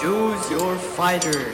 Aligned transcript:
Choose 0.00 0.50
your 0.50 0.78
fighter. 0.96 1.52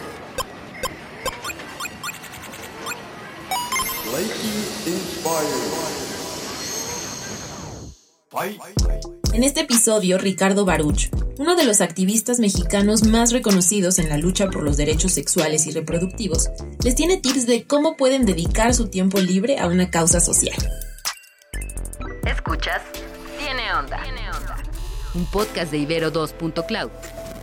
En 9.32 9.43
este 9.43 9.62
episodio, 9.62 10.19
Ricardo 10.19 10.64
Baruch, 10.64 11.11
uno 11.39 11.57
de 11.57 11.64
los 11.64 11.80
activistas 11.80 12.39
mexicanos 12.39 13.03
más 13.03 13.32
reconocidos 13.32 13.98
en 13.98 14.09
la 14.09 14.17
lucha 14.17 14.49
por 14.49 14.63
los 14.63 14.77
derechos 14.77 15.11
sexuales 15.11 15.67
y 15.67 15.73
reproductivos, 15.73 16.49
les 16.85 16.95
tiene 16.95 17.17
tips 17.17 17.47
de 17.47 17.67
cómo 17.67 17.97
pueden 17.97 18.27
dedicar 18.27 18.75
su 18.75 18.87
tiempo 18.87 19.19
libre 19.19 19.59
a 19.59 19.67
una 19.67 19.91
causa 19.91 20.21
social. 20.21 20.57
Escuchas 22.25 22.83
Tiene 23.41 23.75
Onda, 23.75 24.01
un 25.15 25.27
podcast 25.27 25.73
de 25.73 25.78
Ibero 25.78 26.12
2.cloud, 26.12 26.91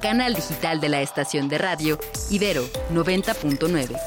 canal 0.03 0.35
digital 0.35 0.81
de 0.81 0.89
la 0.89 1.01
estación 1.01 1.47
de 1.47 1.57
radio 1.57 1.97
Ibero 2.29 2.65
90.9. 2.91 3.97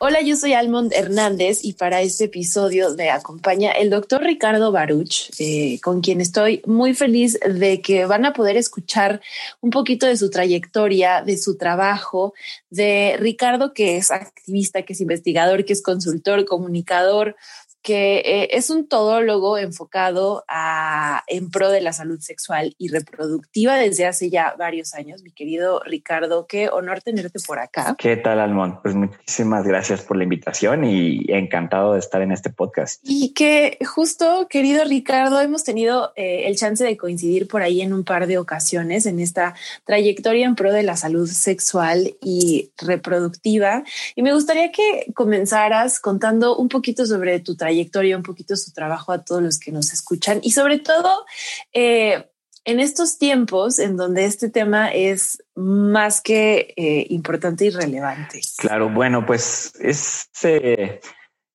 Hola, 0.00 0.20
yo 0.20 0.36
soy 0.36 0.52
Almond 0.52 0.92
Hernández 0.92 1.64
y 1.64 1.72
para 1.72 2.02
este 2.02 2.24
episodio 2.24 2.94
me 2.94 3.08
acompaña 3.08 3.72
el 3.72 3.88
doctor 3.88 4.22
Ricardo 4.22 4.70
Baruch, 4.70 5.30
eh, 5.38 5.80
con 5.82 6.02
quien 6.02 6.20
estoy 6.20 6.60
muy 6.66 6.92
feliz 6.92 7.38
de 7.40 7.80
que 7.80 8.04
van 8.04 8.26
a 8.26 8.34
poder 8.34 8.58
escuchar 8.58 9.22
un 9.62 9.70
poquito 9.70 10.06
de 10.06 10.18
su 10.18 10.28
trayectoria, 10.28 11.22
de 11.22 11.38
su 11.38 11.56
trabajo, 11.56 12.34
de 12.68 13.16
Ricardo, 13.18 13.72
que 13.72 13.96
es 13.96 14.10
activista, 14.10 14.82
que 14.82 14.92
es 14.92 15.00
investigador, 15.00 15.64
que 15.64 15.72
es 15.72 15.82
consultor, 15.82 16.44
comunicador, 16.44 17.34
que 17.82 18.18
eh, 18.18 18.48
es 18.52 18.68
un 18.68 18.86
todólogo 18.86 19.56
enfocado 19.56 20.44
a, 20.48 21.22
en 21.26 21.50
pro 21.50 21.70
de 21.70 21.80
la 21.80 21.92
salud 21.92 22.20
sexual 22.20 22.74
y 22.78 22.88
reproductiva 22.88 23.76
desde 23.76 24.06
hace 24.06 24.28
ya 24.28 24.54
varios 24.58 24.94
años. 24.94 25.22
Mi 25.22 25.30
querido 25.32 25.80
Ricardo, 25.84 26.46
qué 26.46 26.68
honor 26.68 27.00
tenerte 27.00 27.38
por 27.46 27.58
acá. 27.58 27.96
¿Qué 27.98 28.16
tal, 28.16 28.40
Almón? 28.40 28.80
Pues 28.82 28.94
muchísimas 28.94 29.66
gracias 29.66 30.02
por 30.02 30.18
la 30.18 30.24
invitación 30.24 30.84
y 30.84 31.24
encantado 31.28 31.94
de 31.94 32.00
estar 32.00 32.20
en 32.20 32.32
este 32.32 32.50
podcast. 32.50 33.00
Y 33.02 33.32
que 33.32 33.78
justo, 33.86 34.46
querido 34.48 34.84
Ricardo, 34.84 35.40
hemos 35.40 35.64
tenido 35.64 36.12
eh, 36.16 36.44
el 36.46 36.56
chance 36.56 36.84
de 36.84 36.96
coincidir 36.98 37.48
por 37.48 37.62
ahí 37.62 37.80
en 37.80 37.94
un 37.94 38.04
par 38.04 38.26
de 38.26 38.36
ocasiones 38.36 39.06
en 39.06 39.20
esta 39.20 39.54
trayectoria 39.86 40.44
en 40.44 40.54
pro 40.54 40.72
de 40.72 40.82
la 40.82 40.96
salud 40.96 41.26
sexual 41.26 42.14
y 42.22 42.72
reproductiva. 42.76 43.84
Y 44.14 44.22
me 44.22 44.34
gustaría 44.34 44.70
que 44.70 45.06
comenzaras 45.14 45.98
contando 45.98 46.56
un 46.56 46.68
poquito 46.68 47.06
sobre 47.06 47.40
tu 47.40 47.56
trayectoria 47.56 47.69
trayectoria, 47.70 48.16
un 48.16 48.22
poquito 48.24 48.56
su 48.56 48.72
trabajo 48.72 49.12
a 49.12 49.24
todos 49.24 49.42
los 49.42 49.58
que 49.58 49.70
nos 49.70 49.92
escuchan 49.92 50.40
y 50.42 50.50
sobre 50.50 50.78
todo 50.78 51.24
eh, 51.72 52.28
en 52.64 52.80
estos 52.80 53.16
tiempos 53.16 53.78
en 53.78 53.96
donde 53.96 54.24
este 54.24 54.50
tema 54.50 54.88
es 54.88 55.42
más 55.54 56.20
que 56.20 56.74
eh, 56.76 57.06
importante 57.10 57.66
y 57.66 57.70
relevante. 57.70 58.40
Claro, 58.58 58.90
bueno, 58.90 59.24
pues 59.24 59.72
es 59.80 60.28
eh, 60.42 61.00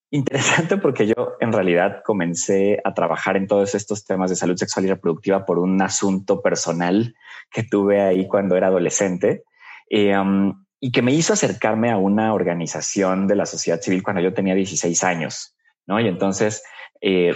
interesante 0.10 0.78
porque 0.78 1.06
yo 1.06 1.34
en 1.42 1.52
realidad 1.52 2.02
comencé 2.04 2.80
a 2.84 2.94
trabajar 2.94 3.36
en 3.36 3.48
todos 3.48 3.76
estos 3.76 4.06
temas 4.06 4.30
de 4.30 4.38
salud 4.38 4.56
sexual 4.56 4.86
y 4.86 4.90
reproductiva 4.90 5.46
por 5.46 5.60
un 5.60 5.82
asunto 5.82 6.42
personal 6.42 7.14
que 7.52 7.64
tuve 7.64 8.02
ahí 8.02 8.26
cuando 8.28 8.56
era 8.56 8.68
adolescente. 8.68 9.44
Um, 9.92 10.66
y 10.80 10.92
que 10.92 11.02
me 11.02 11.14
hizo 11.14 11.34
acercarme 11.34 11.92
a 11.92 11.98
una 11.98 12.34
organización 12.34 13.28
de 13.28 13.36
la 13.36 13.46
sociedad 13.46 13.82
civil 13.82 14.04
cuando 14.04 14.22
yo 14.22 14.34
tenía 14.34 14.56
16 14.56 15.04
años. 15.04 15.56
¿No? 15.88 16.00
Y 16.00 16.08
entonces, 16.08 16.64
eh, 17.02 17.34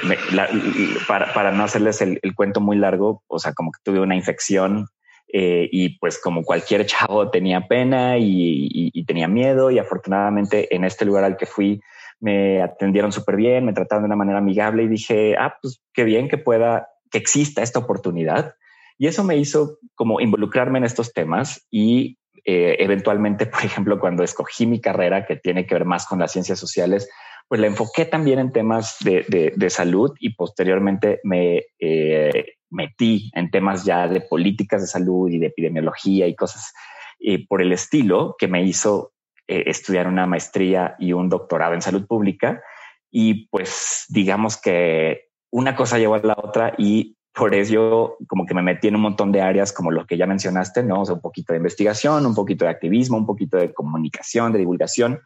para, 1.08 1.34
para, 1.34 1.52
no 1.52 1.64
hacerles 1.64 2.02
el, 2.02 2.20
cuento 2.36 2.62
muy 2.62 2.78
largo, 2.78 3.24
o 3.28 3.40
sea, 3.40 3.54
como 3.54 3.72
que 3.72 3.80
tuve 3.84 4.00
una 4.00 4.16
infección 4.16 4.88
eh, 5.32 5.70
y 5.72 6.00
pues 6.00 6.20
como 6.20 6.44
cualquier 6.44 6.86
chavo 6.88 7.30
tenía 7.30 7.68
pena 7.68 8.18
y, 8.18 8.92
tenía 9.06 9.28
miedo 9.28 9.72
y 9.72 9.80
afortunadamente 9.80 10.76
en 10.76 10.84
este 10.84 11.04
lugar 11.04 11.24
al 11.24 11.36
que 11.36 11.48
fui 11.48 11.82
me 12.20 12.62
atendieron 12.62 13.12
súper 13.12 13.38
bien, 13.38 13.66
me 13.66 13.74
trataron 13.74 14.04
de 14.04 14.08
una 14.08 14.16
manera 14.16 14.40
amigable 14.40 14.84
y 14.84 14.88
dije, 14.88 15.36
ah, 15.38 15.56
pues 15.62 15.82
qué 15.94 16.04
bien 16.04 16.28
que 16.28 16.38
pueda, 16.38 16.88
que 17.10 17.18
exista 17.18 17.64
esta 17.64 17.80
oportunidad. 17.80 18.56
Y 18.98 19.08
eso 19.08 19.24
me 19.24 19.38
hizo 19.38 19.78
como 19.96 20.20
involucrarme 20.20 20.80
en 20.80 20.84
estos 20.84 21.14
temas 21.14 21.66
y 21.72 22.20
eh, 22.46 22.76
eventualmente, 22.80 23.46
por 23.48 23.64
ejemplo, 23.64 24.00
cuando 24.00 24.24
escogí 24.24 24.66
mi 24.66 24.82
carrera 24.82 25.26
que 25.26 25.38
tiene 25.38 25.66
que 25.66 25.76
ver 25.76 25.86
más 25.86 26.06
con 26.06 26.20
las 26.20 26.32
ciencias 26.32 26.60
sociales, 26.60 27.10
pues 27.50 27.60
la 27.60 27.68
enfoqué 27.68 28.06
también 28.06 28.38
en 28.38 28.52
temas 28.52 28.98
de, 29.02 29.52
de, 29.56 29.70
salud 29.72 30.16
y 30.20 30.36
posteriormente 30.36 31.20
me 31.24 31.64
eh, 31.80 32.58
metí 32.70 33.32
en 33.34 33.50
temas 33.50 33.84
ya 33.84 34.08
de 34.08 34.22
políticas 34.22 34.82
de 34.82 34.88
salud 34.88 35.32
y 35.32 35.40
de 35.40 35.48
epidemiología 35.48 36.28
y 36.28 36.36
cosas 36.36 36.72
eh, 37.20 37.48
por 37.48 37.64
el 37.64 37.72
estilo 37.72 38.36
que 38.38 38.48
me 38.48 38.64
hizo 38.64 39.14
eh, 39.48 39.64
estudiar 39.66 40.08
una 40.08 40.28
maestría 40.28 40.96
y 41.00 41.14
un 41.14 41.28
doctorado 41.28 41.74
en 41.74 41.82
salud 41.82 42.06
pública. 42.06 42.62
Y 43.10 43.48
pues 43.48 44.06
digamos 44.10 44.56
que 44.56 45.30
una 45.50 45.76
cosa 45.76 45.98
llevó 45.98 46.14
a 46.14 46.20
la 46.20 46.38
otra 46.38 46.76
y 46.78 47.18
por 47.34 47.56
eso 47.56 48.18
como 48.28 48.46
que 48.46 48.54
me 48.54 48.62
metí 48.62 48.90
en 48.90 48.96
un 48.96 49.02
montón 49.02 49.32
de 49.32 49.42
áreas 49.42 49.74
como 49.74 49.90
lo 49.90 50.06
que 50.06 50.18
ya 50.18 50.28
mencionaste, 50.28 50.84
¿no? 50.84 51.02
O 51.02 51.14
un 51.14 51.22
poquito 51.22 51.54
de 51.54 51.58
investigación, 51.58 52.28
un 52.28 52.36
poquito 52.36 52.66
de 52.66 52.72
activismo, 52.72 53.18
un 53.18 53.26
poquito 53.26 53.58
de 53.58 53.74
comunicación, 53.74 54.52
de 54.52 54.60
divulgación 54.60 55.20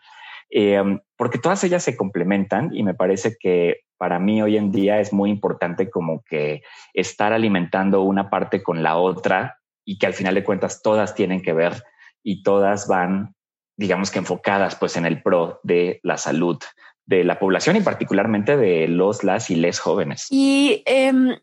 Em, 0.55 0.99
porque 1.17 1.39
todas 1.39 1.63
ellas 1.63 1.81
se 1.81 1.97
complementan 1.97 2.69
y 2.75 2.83
me 2.83 2.93
parece 2.93 3.37
que 3.39 3.81
para 3.97 4.19
mí 4.19 4.39
hoy 4.39 4.55
en 4.55 4.71
día 4.71 4.99
es 4.99 5.11
muy 5.11 5.31
importante 5.31 5.89
como 5.89 6.21
que 6.23 6.61
estar 6.93 7.33
alimentando 7.33 8.03
una 8.03 8.29
parte 8.29 8.61
con 8.61 8.83
la 8.83 8.97
otra 8.97 9.57
y 9.83 9.97
que 9.97 10.05
al 10.05 10.13
final 10.13 10.35
de 10.35 10.43
cuentas 10.43 10.83
todas 10.83 11.15
tienen 11.15 11.41
que 11.41 11.53
ver 11.53 11.81
y 12.21 12.43
todas 12.43 12.87
van, 12.87 13.33
digamos 13.77 14.11
que 14.11 14.19
enfocadas 14.19 14.75
pues 14.75 14.95
en 14.95 15.07
el 15.07 15.23
pro 15.23 15.59
de 15.63 15.99
la 16.03 16.19
salud 16.19 16.59
de 17.07 17.23
la 17.23 17.39
población 17.39 17.75
y 17.75 17.81
particularmente 17.81 18.55
de 18.55 18.87
los, 18.87 19.23
las 19.23 19.49
y 19.49 19.55
les 19.55 19.79
jóvenes. 19.79 20.27
¿Y 20.29 20.83
em, 20.85 21.35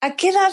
a 0.00 0.16
qué 0.16 0.30
edad 0.30 0.52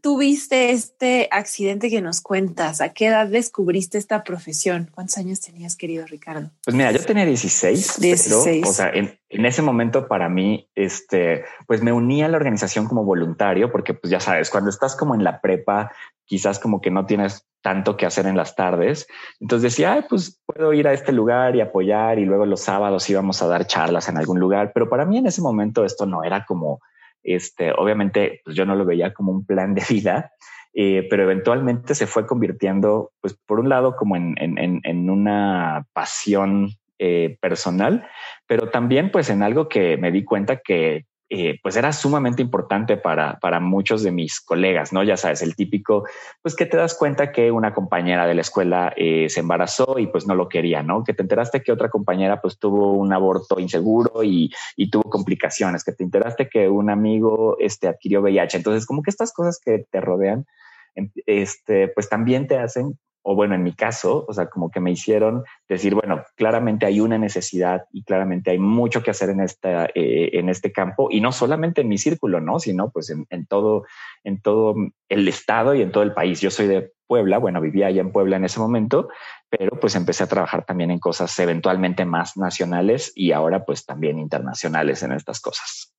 tuviste 0.00 0.70
este 0.70 1.28
accidente 1.30 1.90
que 1.90 2.00
nos 2.00 2.20
cuentas? 2.20 2.80
¿A 2.80 2.90
qué 2.90 3.06
edad 3.06 3.26
descubriste 3.26 3.98
esta 3.98 4.24
profesión? 4.24 4.90
¿Cuántos 4.92 5.18
años 5.18 5.40
tenías, 5.40 5.76
querido 5.76 6.06
Ricardo? 6.06 6.50
Pues 6.64 6.76
mira, 6.76 6.92
yo 6.92 7.04
tenía 7.04 7.24
16. 7.24 8.00
16. 8.00 8.66
o 8.66 8.72
sea, 8.72 8.90
en, 8.90 9.18
ese 9.28 9.62
momento 9.62 10.08
para 10.08 10.28
mí, 10.28 10.68
este, 10.74 11.44
pues 11.66 11.82
me 11.82 11.92
uní 11.92 12.22
a 12.22 12.28
la 12.28 12.36
organización 12.36 12.86
como 12.86 13.04
voluntario, 13.04 13.70
porque 13.70 13.94
pues 13.94 14.10
ya 14.10 14.20
sabes, 14.20 14.50
cuando 14.50 14.70
estás 14.70 14.96
como 14.96 15.14
en 15.14 15.24
la 15.24 15.40
prepa, 15.40 15.92
quizás 16.24 16.58
como 16.58 16.80
que 16.80 16.90
no 16.90 17.06
tienes 17.06 17.46
tanto 17.62 17.96
que 17.96 18.06
hacer 18.06 18.26
en 18.26 18.36
las 18.36 18.54
tardes. 18.54 19.06
Entonces 19.40 19.72
decía, 19.72 20.06
pues 20.08 20.40
puedo 20.46 20.72
ir 20.72 20.86
a 20.88 20.92
este 20.92 21.12
lugar 21.12 21.56
y 21.56 21.60
apoyar 21.60 22.18
y 22.18 22.24
luego 22.24 22.46
los 22.46 22.60
sábados 22.60 23.08
íbamos 23.10 23.42
a 23.42 23.46
dar 23.46 23.66
charlas 23.66 24.08
en 24.08 24.16
algún 24.16 24.38
lugar. 24.38 24.72
Pero 24.72 24.88
para 24.88 25.04
mí 25.04 25.18
en 25.18 25.26
ese 25.26 25.42
momento 25.42 25.84
esto 25.84 26.06
no 26.06 26.22
era 26.24 26.44
como 26.46 26.80
este, 27.22 27.72
obviamente, 27.72 28.40
pues 28.44 28.56
yo 28.56 28.64
no 28.64 28.74
lo 28.74 28.84
veía 28.84 29.12
como 29.12 29.32
un 29.32 29.44
plan 29.44 29.74
de 29.74 29.82
vida, 29.88 30.32
eh, 30.74 31.06
pero 31.10 31.24
eventualmente 31.24 31.94
se 31.94 32.06
fue 32.06 32.26
convirtiendo, 32.26 33.12
pues 33.20 33.36
por 33.46 33.60
un 33.60 33.68
lado, 33.68 33.96
como 33.96 34.16
en, 34.16 34.34
en, 34.38 35.10
una 35.10 35.86
pasión 35.92 36.70
eh, 36.98 37.38
personal, 37.40 38.06
pero 38.46 38.70
también 38.70 39.10
pues 39.10 39.30
en 39.30 39.42
algo 39.42 39.68
que 39.68 39.96
me 39.96 40.12
di 40.12 40.24
cuenta 40.24 40.56
que 40.56 41.06
eh, 41.30 41.58
pues 41.62 41.76
era 41.76 41.92
sumamente 41.92 42.40
importante 42.40 42.96
para, 42.96 43.38
para 43.38 43.60
muchos 43.60 44.02
de 44.02 44.10
mis 44.10 44.40
colegas, 44.40 44.94
¿no? 44.94 45.02
Ya 45.02 45.18
sabes, 45.18 45.42
el 45.42 45.56
típico, 45.56 46.04
pues 46.40 46.56
que 46.56 46.64
te 46.64 46.78
das 46.78 46.94
cuenta 46.94 47.32
que 47.32 47.50
una 47.50 47.74
compañera 47.74 48.26
de 48.26 48.34
la 48.34 48.40
escuela 48.40 48.94
eh, 48.96 49.28
se 49.28 49.40
embarazó 49.40 49.98
y 49.98 50.06
pues 50.06 50.26
no 50.26 50.34
lo 50.34 50.48
quería, 50.48 50.82
¿no? 50.82 51.04
Que 51.04 51.12
te 51.12 51.22
enteraste 51.22 51.62
que 51.62 51.72
otra 51.72 51.90
compañera 51.90 52.40
pues 52.40 52.58
tuvo 52.58 52.92
un 52.94 53.12
aborto 53.12 53.60
inseguro 53.60 54.24
y, 54.24 54.50
y 54.74 54.90
tuvo 54.90 55.10
complicaciones, 55.10 55.84
que 55.84 55.92
te 55.92 56.02
enteraste 56.02 56.48
que 56.48 56.68
un 56.68 56.88
amigo 56.88 57.56
este, 57.58 57.88
adquirió 57.88 58.22
VIH. 58.22 58.56
Entonces, 58.56 58.86
como 58.86 59.02
que 59.02 59.10
estas 59.10 59.32
cosas 59.32 59.60
que 59.62 59.84
te 59.90 60.00
rodean, 60.00 60.46
em, 60.94 61.10
este, 61.26 61.88
pues 61.88 62.08
también 62.08 62.46
te 62.46 62.56
hacen 62.58 62.98
o 63.30 63.34
bueno, 63.34 63.54
en 63.54 63.62
mi 63.62 63.74
caso, 63.74 64.24
o 64.26 64.32
sea, 64.32 64.46
como 64.46 64.70
que 64.70 64.80
me 64.80 64.90
hicieron 64.90 65.44
decir, 65.68 65.94
bueno, 65.94 66.24
claramente 66.34 66.86
hay 66.86 66.98
una 67.00 67.18
necesidad 67.18 67.84
y 67.92 68.02
claramente 68.02 68.52
hay 68.52 68.58
mucho 68.58 69.02
que 69.02 69.10
hacer 69.10 69.28
en, 69.28 69.40
esta, 69.40 69.84
eh, 69.94 70.30
en 70.32 70.48
este 70.48 70.72
campo 70.72 71.08
y 71.10 71.20
no 71.20 71.30
solamente 71.30 71.82
en 71.82 71.88
mi 71.88 71.98
círculo, 71.98 72.40
¿no? 72.40 72.58
Sino 72.58 72.90
pues 72.90 73.10
en, 73.10 73.26
en, 73.28 73.44
todo, 73.44 73.84
en 74.24 74.40
todo 74.40 74.76
el 75.10 75.28
estado 75.28 75.74
y 75.74 75.82
en 75.82 75.92
todo 75.92 76.04
el 76.04 76.14
país. 76.14 76.40
Yo 76.40 76.50
soy 76.50 76.68
de 76.68 76.90
Puebla, 77.06 77.36
bueno, 77.36 77.60
vivía 77.60 77.88
allá 77.88 78.00
en 78.00 78.12
Puebla 78.12 78.36
en 78.36 78.46
ese 78.46 78.60
momento, 78.60 79.10
pero 79.50 79.78
pues 79.78 79.94
empecé 79.94 80.24
a 80.24 80.28
trabajar 80.28 80.64
también 80.64 80.90
en 80.90 80.98
cosas 80.98 81.38
eventualmente 81.38 82.06
más 82.06 82.38
nacionales 82.38 83.12
y 83.14 83.32
ahora 83.32 83.66
pues 83.66 83.84
también 83.84 84.18
internacionales 84.18 85.02
en 85.02 85.12
estas 85.12 85.38
cosas. 85.42 85.92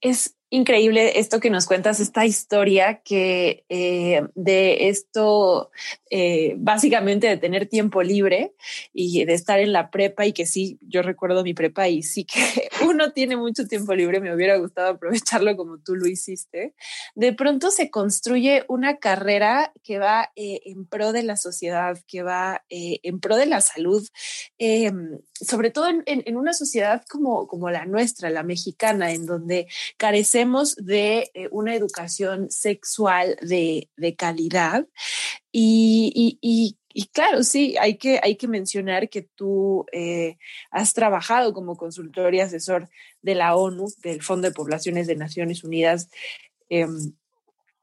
Es 0.00 0.36
increíble 0.50 1.18
esto 1.18 1.40
que 1.40 1.50
nos 1.50 1.66
cuentas, 1.66 1.98
esta 1.98 2.24
historia 2.24 3.02
que 3.02 3.64
eh, 3.68 4.22
de 4.34 4.88
esto, 4.88 5.70
eh, 6.08 6.54
básicamente 6.56 7.26
de 7.26 7.36
tener 7.36 7.66
tiempo 7.66 8.02
libre 8.02 8.54
y 8.92 9.24
de 9.24 9.34
estar 9.34 9.58
en 9.58 9.72
la 9.72 9.90
prepa 9.90 10.24
y 10.24 10.32
que 10.32 10.46
sí, 10.46 10.78
yo 10.82 11.02
recuerdo 11.02 11.42
mi 11.42 11.52
prepa 11.52 11.88
y 11.88 12.02
sí 12.02 12.24
que 12.24 12.68
uno 12.86 13.12
tiene 13.12 13.36
mucho 13.36 13.66
tiempo 13.66 13.94
libre, 13.94 14.20
me 14.20 14.34
hubiera 14.34 14.56
gustado 14.56 14.90
aprovecharlo 14.90 15.56
como 15.56 15.78
tú 15.78 15.96
lo 15.96 16.06
hiciste. 16.06 16.74
De 17.16 17.32
pronto 17.32 17.72
se 17.72 17.90
construye 17.90 18.64
una 18.68 18.98
carrera 18.98 19.72
que 19.82 19.98
va 19.98 20.30
eh, 20.36 20.60
en 20.64 20.86
pro 20.86 21.12
de 21.12 21.24
la 21.24 21.36
sociedad, 21.36 21.98
que 22.06 22.22
va 22.22 22.64
en 22.68 23.20
pro 23.20 23.36
de 23.36 23.46
la 23.46 23.60
salud, 23.60 24.06
sobre 25.32 25.70
todo 25.70 25.88
en, 25.88 26.02
en, 26.06 26.36
una 26.36 26.52
sociedad 26.52 27.02
como, 27.08 27.46
como 27.46 27.70
la 27.70 27.84
nuestra, 27.84 28.30
la 28.30 28.42
mexicana, 28.42 29.12
en 29.12 29.26
donde 29.26 29.45
carecemos 29.96 30.76
de 30.76 31.30
eh, 31.34 31.48
una 31.50 31.74
educación 31.74 32.50
sexual 32.50 33.36
de, 33.42 33.88
calidad. 34.16 34.86
Y, 35.52 36.76
claro, 37.12 37.42
sí, 37.42 37.76
hay 37.78 37.98
que, 37.98 38.20
hay 38.22 38.36
que 38.36 38.48
mencionar 38.48 39.08
que 39.08 39.22
tú 39.22 39.86
eh, 39.92 40.38
has 40.70 40.94
trabajado 40.94 41.52
como 41.52 41.76
consultor 41.76 42.34
y 42.34 42.40
asesor 42.40 42.88
de 43.22 43.34
la 43.34 43.56
ONU, 43.56 43.86
del 44.02 44.22
Fondo 44.22 44.48
de 44.48 44.54
Poblaciones 44.54 45.06
de 45.06 45.16
Naciones 45.16 45.64
Unidas. 45.64 46.08
Em, 46.68 47.14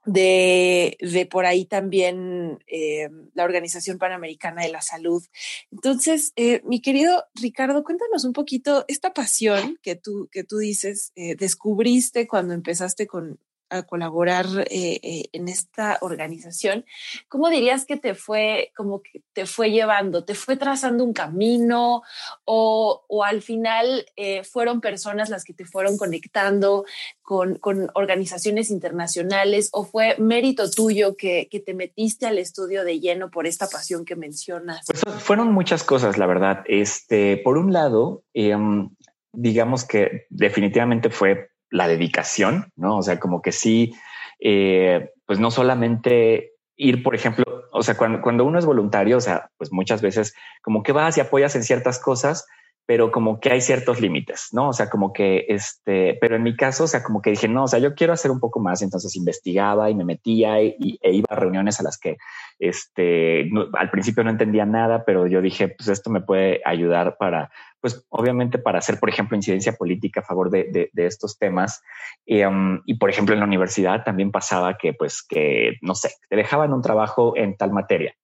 de, 0.05 0.97
de, 0.99 1.25
por 1.25 1.45
ahí 1.45 1.65
también 1.65 2.63
eh, 2.67 3.09
la 3.33 3.43
Organización 3.43 3.97
Panamericana 3.97 4.63
de 4.63 4.69
la 4.69 4.81
Salud. 4.81 5.23
Entonces, 5.71 6.33
eh, 6.35 6.61
mi 6.65 6.81
querido 6.81 7.25
Ricardo, 7.35 7.83
cuéntanos 7.83 8.25
un 8.25 8.33
poquito 8.33 8.85
esta 8.87 9.13
pasión 9.13 9.77
que 9.81 9.95
tú, 9.95 10.29
que 10.31 10.43
tú 10.43 10.57
dices, 10.57 11.11
eh, 11.15 11.35
descubriste 11.35 12.27
cuando 12.27 12.53
empezaste 12.53 13.07
con, 13.07 13.39
a 13.73 13.83
colaborar 13.83 14.45
eh, 14.69 14.99
eh, 15.01 15.29
en 15.33 15.47
esta 15.47 15.97
organización, 16.01 16.85
¿cómo 17.27 17.49
dirías 17.49 17.85
que 17.85 17.97
te 17.97 18.13
fue, 18.13 18.71
como 18.75 19.01
que 19.01 19.21
te 19.33 19.45
fue 19.45 19.71
llevando? 19.71 20.23
¿Te 20.23 20.35
fue 20.35 20.57
trazando 20.57 21.03
un 21.03 21.13
camino 21.13 22.03
o, 22.45 23.03
o 23.07 23.23
al 23.23 23.41
final 23.41 24.05
eh, 24.15 24.43
fueron 24.43 24.79
personas 24.79 25.29
las 25.29 25.43
que 25.43 25.53
te 25.53 25.65
fueron 25.65 25.97
conectando 25.97 26.85
con, 27.21 27.55
con, 27.55 27.89
organizaciones 27.95 28.69
internacionales 28.69 29.69
o 29.71 29.85
fue 29.85 30.15
mérito 30.19 30.69
tuyo 30.69 31.15
que, 31.15 31.47
que, 31.49 31.59
te 31.59 31.73
metiste 31.73 32.27
al 32.27 32.37
estudio 32.37 32.83
de 32.83 32.99
lleno 32.99 33.31
por 33.31 33.47
esta 33.47 33.67
pasión 33.67 34.05
que 34.05 34.15
mencionas? 34.15 34.85
Fueron 35.19 35.51
muchas 35.51 35.83
cosas, 35.83 36.17
la 36.17 36.27
verdad. 36.27 36.63
Este, 36.67 37.37
por 37.37 37.57
un 37.57 37.73
lado, 37.73 38.23
em, 38.33 38.89
digamos 39.31 39.85
que 39.85 40.27
definitivamente 40.29 41.09
fue 41.09 41.52
la 41.73 41.87
dedicación, 41.87 42.71
¿no? 42.75 42.97
O 42.97 43.01
sea, 43.01 43.19
como 43.19 43.41
que 43.41 43.51
sí, 43.51 43.95
eh, 44.39 45.09
pues 45.25 45.39
no 45.39 45.49
solamente 45.49 46.51
ir, 46.75 47.01
por 47.01 47.15
ejemplo, 47.15 47.43
o 47.71 47.81
sea, 47.81 47.97
cuando, 47.97 48.45
uno 48.45 48.59
es 48.59 48.65
voluntario, 48.65 49.17
o 49.17 49.21
sea, 49.21 49.49
pues 49.57 49.71
muchas 49.71 50.01
veces 50.01 50.35
como 50.61 50.83
que 50.83 50.91
vas 50.91 51.17
y 51.17 51.21
apoyas 51.21 51.55
en 51.55 51.63
ciertas 51.63 51.99
cosas, 51.99 52.45
pero 52.85 53.11
como 53.11 53.39
que 53.39 53.51
hay 53.51 53.61
ciertos 53.61 54.01
límites, 54.01 54.49
¿no? 54.51 54.69
O 54.69 54.73
sea, 54.73 54.89
como 54.91 55.13
que 55.13 55.45
este, 55.49 56.15
pero 56.21 56.35
en 56.35 56.43
mi 56.43 56.55
caso, 56.55 56.83
o 56.83 56.87
sea, 56.87 57.01
como 57.01 57.23
que 57.23 57.31
dije, 57.31 57.47
no, 57.47 57.63
o 57.63 57.67
sea, 57.67 57.79
yo 57.79 57.95
quiero 57.95 58.13
hacer 58.13 58.29
un 58.29 58.39
poco 58.39 58.59
más, 58.59 58.83
entonces 58.83 59.15
investigaba 59.15 59.89
y 59.89 59.95
me 59.95 60.05
metía 60.05 60.61
y, 60.61 60.99
e 61.01 61.11
iba 61.11 61.27
a 61.29 61.35
reuniones 61.35 61.79
a 61.79 61.83
las 61.83 61.97
que, 61.97 62.17
este, 62.59 63.49
al 63.73 63.89
principio 63.89 64.23
no 64.23 64.29
entendía 64.29 64.65
nada, 64.67 65.05
pero 65.05 65.25
yo 65.25 65.41
dije, 65.41 65.69
pues 65.69 65.89
esto 65.89 66.11
me 66.11 66.21
puede 66.21 66.61
ayudar 66.65 67.17
para, 67.17 67.49
pues 67.83 68.03
obviamente 68.09 68.57
para 68.57 68.79
hacer, 68.79 68.99
por 68.99 69.09
ejemplo, 69.09 69.35
incidencia 69.35 69.73
política 69.73 70.21
a 70.21 70.23
favor 70.23 70.49
de, 70.49 70.89
de, 70.91 71.05
estos 71.05 71.37
temas. 71.37 71.83
Y, 72.25 72.43
um, 72.43 72.81
y, 72.85 72.95
por 72.95 73.11
ejemplo, 73.11 73.35
en 73.35 73.41
la 73.41 73.45
universidad 73.45 74.03
también 74.03 74.31
pasaba 74.31 74.77
que, 74.77 74.93
pues, 74.93 75.21
que, 75.21 75.77
no 75.81 75.93
sé, 75.93 76.13
te 76.29 76.35
dejaban 76.35 76.73
un 76.73 76.81
trabajo 76.81 77.35
en 77.35 77.57
tal 77.57 77.71
materia 77.71 78.15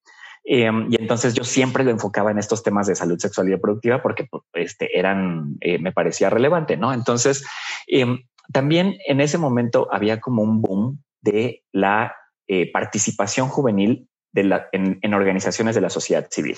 Em, 0.51 0.87
y 0.89 0.95
entonces 0.95 1.35
yo 1.35 1.43
siempre 1.43 1.83
lo 1.83 1.91
enfocaba 1.91 2.31
en 2.31 2.39
estos 2.39 2.63
temas 2.63 2.87
de 2.87 2.95
salud 2.95 3.19
sexual 3.19 3.47
y 3.47 3.51
reproductiva 3.51 4.01
porque 4.01 4.25
pues, 4.25 4.43
este, 4.53 4.97
eran, 4.97 5.57
eh, 5.61 5.77
me 5.77 5.91
parecía 5.91 6.31
relevante, 6.31 6.75
¿no? 6.75 6.91
Entonces, 6.91 7.45
em, 7.85 8.23
también 8.51 8.97
en 9.05 9.21
ese 9.21 9.37
momento 9.37 9.87
había 9.91 10.19
como 10.19 10.41
un 10.41 10.61
boom 10.61 11.03
de 11.21 11.63
la 11.71 12.15
eh, 12.47 12.71
participación 12.71 13.47
juvenil 13.47 14.08
en, 14.33 15.13
organizaciones 15.13 15.75
de 15.75 15.81
la 15.81 15.89
sociedad 15.89 16.27
civil. 16.29 16.57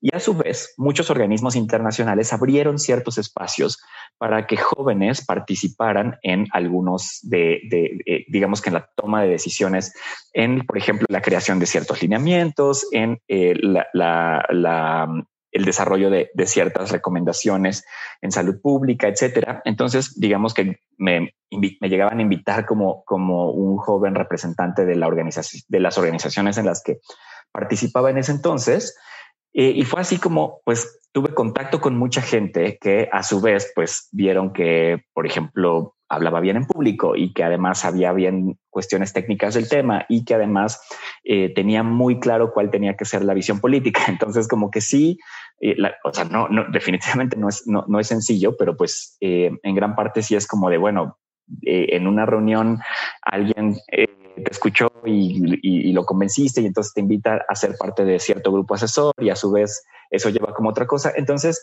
Y 0.00 0.14
a 0.14 0.20
su 0.20 0.34
vez, 0.34 0.74
muchos 0.76 1.10
organismos 1.10 1.56
internacionales 1.56 2.32
abrieron 2.32 2.78
ciertos 2.78 3.18
espacios 3.18 3.78
para 4.18 4.46
que 4.46 4.56
jóvenes 4.56 5.24
participaran 5.24 6.18
en 6.22 6.46
algunos 6.52 7.20
de, 7.22 7.60
eh, 8.06 8.24
digamos 8.28 8.60
que 8.60 8.70
en 8.70 8.74
la 8.74 8.90
toma 8.96 9.22
de 9.22 9.28
decisiones, 9.28 9.94
en, 10.32 10.64
por 10.66 10.78
ejemplo, 10.78 11.06
la 11.08 11.22
creación 11.22 11.58
de 11.58 11.66
ciertos 11.66 12.02
lineamientos, 12.02 12.86
en 12.92 13.20
eh, 13.28 13.54
el 15.56 15.64
desarrollo 15.64 16.10
de, 16.10 16.30
ciertas 16.44 16.90
recomendaciones 16.90 17.84
en 18.20 18.30
salud 18.30 18.60
pública, 18.60 19.08
etcétera. 19.08 19.62
Entonces, 19.64 20.18
digamos 20.20 20.52
que 20.52 20.80
me, 20.98 21.34
llegaban 21.80 22.18
a 22.18 22.22
invitar 22.22 22.66
como, 22.66 23.02
como 23.04 23.50
un 23.50 23.78
joven 23.78 24.14
representante 24.14 24.84
de, 24.84 24.96
la 24.96 25.06
organización, 25.06 25.62
de 25.68 25.80
las 25.80 25.96
organizaciones 25.96 26.58
en 26.58 26.66
las 26.66 26.82
que 26.82 27.00
participaba 27.52 28.10
en 28.10 28.18
ese 28.18 28.32
entonces. 28.32 28.98
Eh, 29.54 29.72
y 29.74 29.84
fue 29.84 30.02
así 30.02 30.18
como, 30.18 30.60
pues, 30.64 31.00
tuve 31.12 31.34
contacto 31.34 31.80
con 31.80 31.96
mucha 31.96 32.20
gente 32.20 32.76
que 32.78 33.08
a 33.10 33.22
su 33.22 33.40
vez, 33.40 33.72
pues, 33.74 34.08
vieron 34.12 34.52
que, 34.52 35.04
por 35.14 35.26
ejemplo, 35.26 35.95
hablaba 36.08 36.40
bien 36.40 36.56
en 36.56 36.66
público 36.66 37.16
y 37.16 37.32
que 37.32 37.44
además 37.44 37.80
sabía 37.80 38.12
bien 38.12 38.58
cuestiones 38.70 39.12
técnicas 39.12 39.54
del 39.54 39.68
tema 39.68 40.06
y 40.08 40.24
que 40.24 40.34
además 40.34 40.80
eh, 41.24 41.52
tenía 41.54 41.82
muy 41.82 42.20
claro 42.20 42.52
cuál 42.52 42.70
tenía 42.70 42.96
que 42.96 43.04
ser 43.04 43.24
la 43.24 43.34
visión 43.34 43.60
política. 43.60 44.02
Entonces, 44.08 44.48
como 44.48 44.70
que 44.70 44.80
sí, 44.80 45.18
eh, 45.60 45.76
o 46.04 46.12
sea, 46.12 46.24
no, 46.24 46.48
no, 46.48 46.64
definitivamente 46.70 47.36
no 47.36 47.48
es, 47.48 47.66
no, 47.66 47.84
no 47.88 47.98
es 47.98 48.06
sencillo, 48.06 48.56
pero 48.56 48.76
pues 48.76 49.16
eh, 49.20 49.50
en 49.62 49.74
gran 49.74 49.96
parte 49.96 50.22
sí 50.22 50.36
es 50.36 50.46
como 50.46 50.70
de, 50.70 50.78
bueno, 50.78 51.18
en 51.62 52.08
una 52.08 52.26
reunión 52.26 52.80
alguien 53.22 53.76
te 53.88 54.50
escuchó 54.50 54.90
y, 55.04 55.60
y, 55.62 55.92
lo 55.92 56.04
convenciste 56.04 56.60
y 56.60 56.66
entonces 56.66 56.92
te 56.92 57.00
invita 57.00 57.44
a 57.48 57.54
ser 57.54 57.76
parte 57.78 58.04
de 58.04 58.18
cierto 58.18 58.52
grupo 58.52 58.74
asesor 58.74 59.14
y 59.20 59.30
a 59.30 59.36
su 59.36 59.52
vez 59.52 59.84
eso 60.10 60.28
lleva 60.28 60.52
como 60.52 60.70
otra 60.70 60.88
cosa. 60.88 61.12
Entonces, 61.14 61.62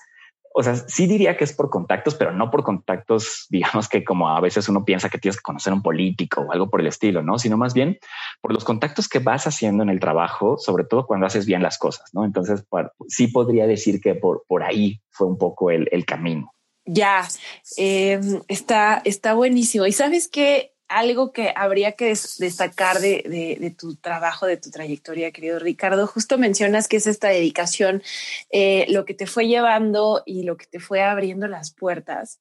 o 0.55 0.61
sea, 0.61 0.75
sí 0.75 1.07
diría 1.07 1.35
que 1.35 1.43
es 1.43 1.53
por 1.53 1.69
contactos, 1.69 2.15
pero 2.15 2.31
no 2.31 2.51
por 2.51 2.63
contactos, 2.63 3.47
digamos 3.49 3.89
que 3.89 4.03
como 4.03 4.29
a 4.29 4.39
veces 4.39 4.69
uno 4.69 4.85
piensa 4.85 5.09
que 5.09 5.17
tienes 5.17 5.37
que 5.37 5.43
conocer 5.43 5.71
a 5.71 5.75
un 5.75 5.81
político 5.81 6.41
o 6.41 6.51
algo 6.51 6.69
por 6.69 6.79
el 6.79 6.87
estilo, 6.87 7.23
¿no? 7.23 7.39
Sino 7.39 7.57
más 7.57 7.73
bien 7.73 7.97
por 8.41 8.53
los 8.53 8.63
contactos 8.63 9.09
que 9.09 9.19
vas 9.19 9.47
haciendo 9.47 9.83
en 9.83 9.89
el 9.89 9.99
trabajo, 9.99 10.57
sobre 10.57 10.83
todo 10.83 11.07
cuando 11.07 11.25
haces 11.25 11.45
bien 11.45 11.63
las 11.63 11.77
cosas, 11.77 12.09
¿no? 12.13 12.23
Entonces, 12.23 12.63
sí 13.07 13.27
podría 13.27 13.65
decir 13.65 13.99
que 13.99 14.13
por, 14.13 14.43
por 14.47 14.63
ahí 14.63 15.01
fue 15.09 15.27
un 15.27 15.37
poco 15.37 15.71
el, 15.71 16.05
camino. 16.05 16.53
Ya, 16.85 17.25
em, 17.77 18.41
está, 18.47 19.01
está 19.05 19.33
buenísimo. 19.33 19.85
Y 19.85 19.93
sabes 19.93 20.27
que 20.27 20.72
algo 20.93 21.31
que 21.31 21.51
habría 21.55 21.93
que 21.93 22.09
destacar 22.37 22.99
de, 22.99 23.75
tu 23.77 23.95
trabajo, 23.95 24.45
de 24.45 24.57
tu 24.57 24.69
trayectoria, 24.69 25.31
querido 25.31 25.57
Ricardo. 25.57 26.05
Justo 26.05 26.37
mencionas 26.37 26.87
que 26.87 26.97
es 26.97 27.07
esta 27.07 27.29
dedicación, 27.29 28.03
eh, 28.51 28.85
lo 28.89 29.03
que 29.03 29.13
te 29.13 29.25
fue 29.25 29.47
llevando 29.47 30.21
y 30.25 30.43
lo 30.43 30.55
que 30.55 30.67
te 30.67 30.79
fue 30.79 31.01
abriendo 31.01 31.47
las 31.47 31.73
puertas. 31.73 32.39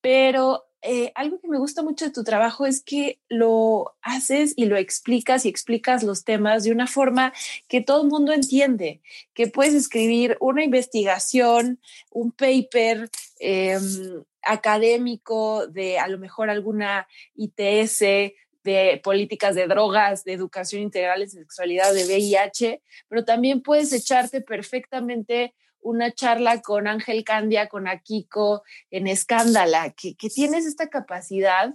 Pero 0.00 0.64
eh, 0.80 1.12
algo 1.14 1.38
que 1.40 1.48
me 1.48 1.58
gusta 1.58 1.82
mucho 1.82 2.06
de 2.06 2.10
tu 2.10 2.24
trabajo 2.24 2.66
es 2.66 2.82
que 2.82 3.20
lo 3.28 3.94
haces 4.00 4.54
y 4.56 4.64
lo 4.64 4.76
explicas 4.76 5.44
y 5.44 5.48
explicas 5.48 6.02
los 6.02 6.24
temas 6.24 6.64
de 6.64 6.72
una 6.72 6.86
forma 6.86 7.32
que 7.68 7.82
todo 7.82 8.02
el 8.02 8.08
mundo 8.08 8.32
entiende, 8.32 9.00
que 9.34 9.46
puedes 9.46 9.74
escribir 9.74 10.36
una 10.40 10.64
investigación, 10.64 11.78
un 12.10 12.32
paper, 12.32 13.10
em, 13.38 14.24
académico 14.44 15.66
de 15.66 15.98
a 15.98 16.08
lo 16.08 16.18
mejor 16.18 16.50
alguna 16.50 17.06
ITS, 17.34 18.34
de 18.64 19.00
políticas 19.02 19.54
de 19.54 19.66
drogas, 19.66 20.24
de 20.24 20.32
educación 20.34 20.82
integral 20.82 21.20
de 21.20 21.28
sexualidad, 21.28 21.92
de 21.92 22.04
VIH, 22.04 22.80
pero 23.08 23.24
también 23.24 23.60
puedes 23.60 23.92
echarte 23.92 24.40
perfectamente 24.40 25.54
una 25.80 26.12
charla 26.12 26.62
con 26.62 26.86
Ángel 26.86 27.24
Candia, 27.24 27.68
con 27.68 27.88
Akiko 27.88 28.62
en 28.90 29.08
Escándala, 29.08 29.90
que, 29.90 30.14
que 30.14 30.28
tienes 30.30 30.64
esta 30.64 30.88
capacidad 30.88 31.74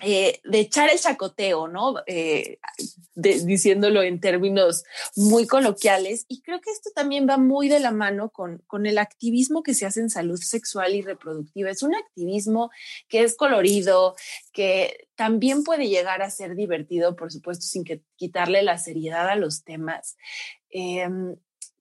eh, 0.00 0.40
de 0.44 0.60
echar 0.60 0.90
el 0.90 0.98
chacoteo, 0.98 1.68
¿no? 1.68 1.94
Eh, 2.06 2.58
diciéndolo 3.14 4.02
en 4.02 4.20
términos 4.20 4.84
muy 5.16 5.46
coloquiales. 5.46 6.26
Y 6.28 6.42
creo 6.42 6.60
que 6.60 6.70
esto 6.70 6.90
también 6.94 7.26
va 7.26 7.38
muy 7.38 7.68
de 7.68 7.80
la 7.80 7.92
mano 7.92 8.30
con, 8.30 8.58
con 8.66 8.84
el 8.84 8.98
activismo 8.98 9.62
que 9.62 9.72
se 9.72 9.86
hace 9.86 10.00
en 10.00 10.10
salud 10.10 10.38
sexual 10.38 10.94
y 10.94 11.00
reproductiva. 11.00 11.70
Es 11.70 11.82
un 11.82 11.94
activismo 11.94 12.70
que 13.08 13.22
es 13.22 13.36
colorido, 13.36 14.16
que 14.52 15.08
también 15.14 15.64
puede 15.64 15.88
llegar 15.88 16.20
a 16.20 16.30
ser 16.30 16.56
divertido, 16.56 17.16
por 17.16 17.32
supuesto, 17.32 17.64
sin 17.64 17.84
que 17.84 18.02
quitarle 18.16 18.62
la 18.62 18.76
seriedad 18.76 19.28
a 19.30 19.36
los 19.36 19.64
temas. 19.64 20.18
Em, 20.68 21.36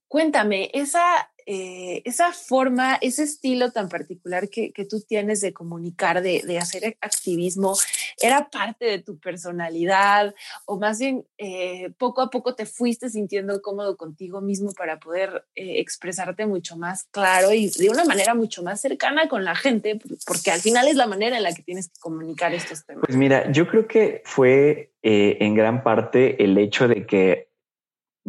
cuéntame, 0.08 0.72
esa 0.74 1.30
eh, 1.48 2.02
esa 2.06 2.32
forma, 2.32 2.96
ese 3.02 3.22
estilo 3.22 3.72
tan 3.72 3.88
particular 3.88 4.50
que, 4.50 4.72
tú 4.90 5.02
tienes 5.02 5.42
de 5.42 5.54
comunicar, 5.54 6.24
de, 6.24 6.58
hacer 6.58 6.98
activismo, 7.02 7.76
era 8.20 8.50
parte 8.50 8.86
de 8.86 9.00
tu 9.00 9.20
personalidad 9.20 10.34
o 10.66 10.80
más 10.80 10.98
bien 10.98 11.24
eh, 11.38 11.92
poco 12.00 12.24
a 12.24 12.32
poco 12.32 12.56
te 12.56 12.66
fuiste 12.66 13.12
sintiendo 13.12 13.62
cómodo 13.62 13.96
contigo 13.96 14.42
mismo 14.42 14.72
para 14.72 15.00
poder 15.00 15.46
eh, 15.54 15.80
expresarte 15.80 16.48
mucho 16.48 16.78
más 16.78 17.04
claro 17.12 17.54
y 17.54 17.70
de 17.70 17.90
una 17.92 18.06
manera 18.06 18.34
mucho 18.34 18.64
más 18.64 18.82
cercana 18.82 19.28
con 19.28 19.46
la 19.46 19.56
gente, 19.56 20.00
porque 20.26 20.50
al 20.50 20.62
final 20.62 20.88
es 20.88 20.96
la 20.96 21.06
manera 21.06 21.38
en 21.38 21.44
la 21.44 21.54
que 21.54 21.62
tienes 21.62 21.90
que 21.90 22.00
comunicar 22.00 22.56
estos 22.56 22.86
temas. 22.88 23.04
Pues 23.06 23.18
mira, 23.18 23.52
yo 23.52 23.68
creo 23.68 23.88
que 23.88 24.24
fue 24.26 24.94
en 25.04 25.54
gran 25.54 25.84
parte 25.84 26.44
el 26.44 26.58
hecho 26.58 26.88
de 26.88 27.06
que 27.06 27.50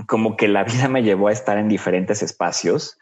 como 0.06 0.37
que 0.37 0.49
la 0.49 0.64
vida 0.64 0.88
me 0.88 1.02
llevó 1.02 1.28
a 1.28 1.32
estar 1.32 1.56
en 1.56 1.68
diferentes 1.68 2.23
espacios 2.23 2.99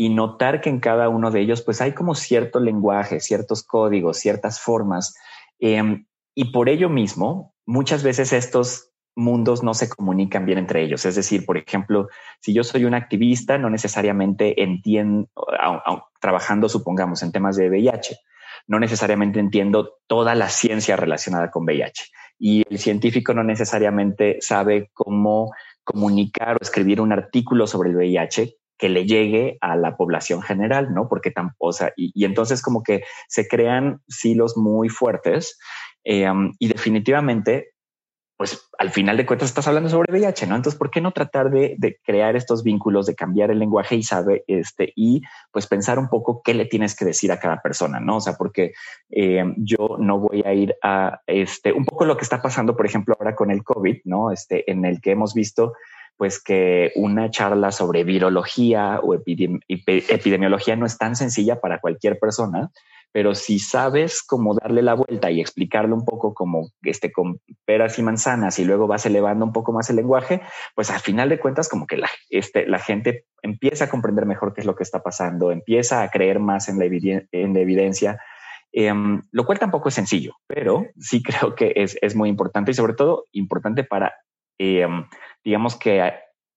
y 0.00 0.10
notar 0.10 0.60
que 0.60 0.70
en 0.70 0.78
cada 0.78 1.08
uno 1.08 1.32
de 1.32 1.40
ellos 1.40 1.60
pues 1.62 1.80
hay 1.80 1.92
como 1.92 2.14
cierto 2.14 2.60
lenguaje, 2.60 3.18
ciertos 3.18 3.64
códigos, 3.64 4.16
ciertas 4.16 4.60
formas. 4.60 5.16
Em, 5.58 6.06
y 6.36 6.52
por 6.52 6.68
ello 6.68 6.88
mismo, 6.88 7.52
muchas 7.66 8.04
veces 8.04 8.32
estos 8.32 8.92
mundos 9.16 9.64
no 9.64 9.74
se 9.74 9.88
comunican 9.88 10.46
bien 10.46 10.58
entre 10.58 10.84
ellos. 10.84 11.04
Es 11.04 11.16
decir, 11.16 11.44
por 11.44 11.58
ejemplo, 11.58 12.06
si 12.40 12.54
yo 12.54 12.62
soy 12.62 12.84
un 12.84 12.94
activista, 12.94 13.58
no 13.58 13.70
necesariamente 13.70 14.62
entiendo, 14.62 15.28
trabajando, 16.20 16.68
supongamos, 16.68 17.24
en 17.24 17.32
temas 17.32 17.56
de 17.56 17.68
VIH, 17.68 18.16
no 18.68 18.78
necesariamente 18.78 19.40
entiendo 19.40 19.94
toda 20.06 20.36
la 20.36 20.48
ciencia 20.48 20.94
relacionada 20.94 21.50
con 21.50 21.64
VIH. 21.64 22.04
Y 22.38 22.62
el 22.70 22.78
científico 22.78 23.34
no 23.34 23.42
necesariamente 23.42 24.38
sabe 24.42 24.92
cómo 24.94 25.50
comunicar 25.82 26.54
o 26.54 26.62
escribir 26.62 27.00
un 27.00 27.12
artículo 27.12 27.66
sobre 27.66 27.90
el 27.90 27.96
VIH 27.96 28.58
que 28.78 28.88
le 28.88 29.06
llegue 29.06 29.58
a 29.60 29.76
la 29.76 29.96
población 29.96 30.42
general, 30.42 30.94
¿no? 30.94 31.08
Porque 31.08 31.30
tampoco, 31.30 31.66
o 31.66 31.72
sea, 31.72 31.92
y, 31.96 32.24
entonces 32.24 32.62
como 32.62 32.82
que 32.82 33.02
se 33.28 33.48
crean 33.48 34.00
silos 34.08 34.56
muy 34.56 34.88
fuertes 34.88 35.58
eh, 36.04 36.26
y 36.58 36.68
definitivamente 36.68 37.72
pues 38.38 38.70
al 38.78 38.90
final 38.90 39.16
de 39.16 39.26
cuentas 39.26 39.48
estás 39.48 39.66
hablando 39.66 39.90
sobre 39.90 40.12
VIH, 40.12 40.46
¿no? 40.46 40.54
Entonces, 40.54 40.78
¿por 40.78 40.92
qué 40.92 41.00
no 41.00 41.10
tratar 41.10 41.50
de, 41.50 41.98
crear 42.04 42.36
estos 42.36 42.62
vínculos, 42.62 43.06
de 43.06 43.16
cambiar 43.16 43.50
el 43.50 43.58
lenguaje 43.58 43.96
y 43.96 44.04
sabe, 44.04 44.44
este, 44.46 44.92
y 44.94 45.22
pues 45.50 45.66
pensar 45.66 45.98
un 45.98 46.08
poco 46.08 46.40
qué 46.44 46.54
le 46.54 46.64
tienes 46.64 46.94
que 46.94 47.04
decir 47.04 47.32
a 47.32 47.40
cada 47.40 47.60
persona, 47.60 47.98
¿no? 47.98 48.18
O 48.18 48.20
sea, 48.20 48.34
porque 48.34 48.74
eh, 49.10 49.42
yo 49.56 49.96
no 49.98 50.20
voy 50.20 50.44
a 50.46 50.54
ir 50.54 50.76
a 50.84 51.20
este, 51.26 51.72
un 51.72 51.84
poco 51.84 52.04
lo 52.04 52.16
que 52.16 52.22
está 52.22 52.40
pasando, 52.40 52.76
por 52.76 52.86
ejemplo, 52.86 53.16
ahora 53.18 53.34
con 53.34 53.50
el 53.50 53.64
COVID, 53.64 54.02
¿no? 54.04 54.30
Este, 54.30 54.70
en 54.70 54.84
el 54.84 55.00
que 55.00 55.10
hemos 55.10 55.34
visto 55.34 55.72
pues 56.18 56.42
que 56.42 56.92
una 56.96 57.30
charla 57.30 57.70
sobre 57.72 58.04
virología 58.04 59.00
o 59.02 59.14
epidemiología 59.14 60.76
no 60.76 60.84
es 60.84 60.98
tan 60.98 61.16
sencilla 61.16 61.60
para 61.60 61.80
cualquier 61.80 62.18
persona, 62.18 62.70
pero 63.12 63.34
si 63.34 63.58
sabes 63.58 64.22
cómo 64.22 64.54
darle 64.54 64.82
la 64.82 64.94
vuelta 64.94 65.30
y 65.30 65.40
explicarlo 65.40 65.94
un 65.94 66.04
poco 66.04 66.34
como 66.34 66.70
este 66.82 67.10
con 67.10 67.40
peras 67.64 67.98
y 67.98 68.02
manzanas 68.02 68.58
y 68.58 68.64
luego 68.64 68.86
vas 68.86 69.06
elevando 69.06 69.44
un 69.44 69.52
poco 69.52 69.72
más 69.72 69.88
el 69.90 69.96
lenguaje, 69.96 70.42
pues 70.74 70.90
al 70.90 71.00
final 71.00 71.28
de 71.28 71.38
cuentas 71.38 71.68
como 71.68 71.86
que 71.86 71.96
la, 71.96 72.10
este, 72.30 72.66
la 72.66 72.80
gente 72.80 73.24
empieza 73.40 73.84
a 73.84 73.88
comprender 73.88 74.26
mejor 74.26 74.52
qué 74.52 74.60
es 74.60 74.66
lo 74.66 74.74
que 74.74 74.82
está 74.82 75.02
pasando, 75.02 75.52
empieza 75.52 76.02
a 76.02 76.10
creer 76.10 76.40
más 76.40 76.68
en 76.68 76.78
la, 76.78 76.84
en 76.84 77.54
la 77.54 77.60
evidencia, 77.60 78.20
em, 78.72 79.22
lo 79.30 79.46
cual 79.46 79.58
tampoco 79.58 79.88
es 79.88 79.94
sencillo, 79.94 80.34
pero 80.46 80.84
sí 80.98 81.22
creo 81.22 81.54
que 81.54 81.72
es, 81.76 81.96
es 82.02 82.14
muy 82.14 82.28
importante 82.28 82.72
y 82.72 82.74
sobre 82.74 82.94
todo 82.94 83.24
importante 83.32 83.84
para, 83.84 84.14
em, 84.58 85.06
digamos 85.44 85.76
que 85.76 86.12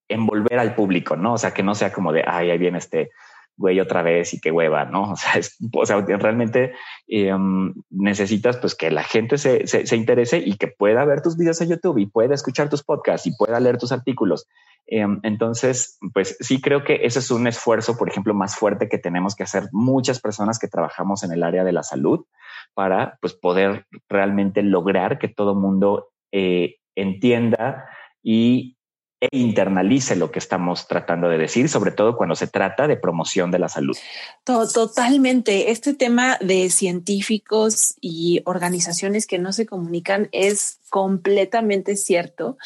envolver 0.09 0.59
al 0.59 0.75
público, 0.75 1.15
¿no? 1.15 1.33
O 1.33 1.37
sea, 1.37 1.53
que 1.53 1.63
no 1.63 1.75
sea 1.75 1.93
como 1.93 2.11
de, 2.11 2.23
ay, 2.27 2.51
ahí 2.51 2.57
viene 2.57 2.77
este 2.77 3.11
güey 3.57 3.79
otra 3.79 4.01
vez 4.01 4.33
y 4.33 4.41
qué 4.41 4.51
hueva, 4.51 4.85
¿no? 4.85 5.03
O 5.11 5.15
sea, 5.15 5.33
es, 5.33 5.57
o 5.73 5.85
sea 5.85 6.01
realmente 6.01 6.73
em, 7.07 7.73
necesitas 7.89 8.57
pues 8.57 8.75
que 8.75 8.91
la 8.91 9.03
gente 9.03 9.37
se, 9.37 9.67
se, 9.67 9.95
interese 9.95 10.39
y 10.39 10.57
que 10.57 10.67
pueda 10.67 11.05
ver 11.05 11.21
tus 11.21 11.37
videos 11.37 11.61
en 11.61 11.69
YouTube 11.69 11.99
y 11.99 12.07
pueda 12.07 12.33
escuchar 12.33 12.69
tus 12.69 12.83
podcasts 12.83 13.27
y 13.27 13.35
pueda 13.35 13.59
leer 13.59 13.77
tus 13.77 13.91
artículos. 13.91 14.47
Em, 14.87 15.19
entonces, 15.23 15.99
pues 16.13 16.35
sí 16.39 16.59
creo 16.59 16.83
que 16.83 17.01
ese 17.03 17.19
es 17.19 17.31
un 17.31 17.47
esfuerzo, 17.47 17.97
por 17.97 18.09
ejemplo, 18.09 18.33
más 18.33 18.55
fuerte 18.55 18.89
que 18.89 18.97
tenemos 18.97 19.35
que 19.35 19.43
hacer 19.43 19.69
muchas 19.71 20.19
personas 20.19 20.59
que 20.59 20.67
trabajamos 20.67 21.23
en 21.23 21.31
el 21.31 21.43
área 21.43 21.63
de 21.63 21.71
la 21.71 21.83
salud 21.83 22.25
para 22.73 23.17
pues 23.21 23.33
poder 23.33 23.85
realmente 24.09 24.63
lograr 24.63 25.19
que 25.19 25.27
todo 25.27 25.55
mundo 25.55 26.09
eh, 26.31 26.77
entienda 26.95 27.85
y 28.21 28.77
e 29.21 29.37
internalice 29.37 30.15
lo 30.15 30.31
que 30.31 30.39
estamos 30.39 30.87
tratando 30.87 31.29
de 31.29 31.37
decir, 31.37 31.69
sobre 31.69 31.91
todo 31.91 32.17
cuando 32.17 32.35
se 32.35 32.47
trata 32.47 32.87
de 32.87 32.97
promoción 32.97 33.51
de 33.51 33.59
la 33.59 33.69
salud. 33.69 33.95
Totalmente. 34.43 35.69
Este 35.69 35.93
tema 35.93 36.39
de 36.41 36.71
científicos 36.71 37.93
y 38.01 38.41
organizaciones 38.45 39.27
que 39.27 39.37
no 39.37 39.53
se 39.53 39.67
comunican 39.67 40.27
es 40.31 40.79
completamente 40.89 41.97
cierto. 41.97 42.57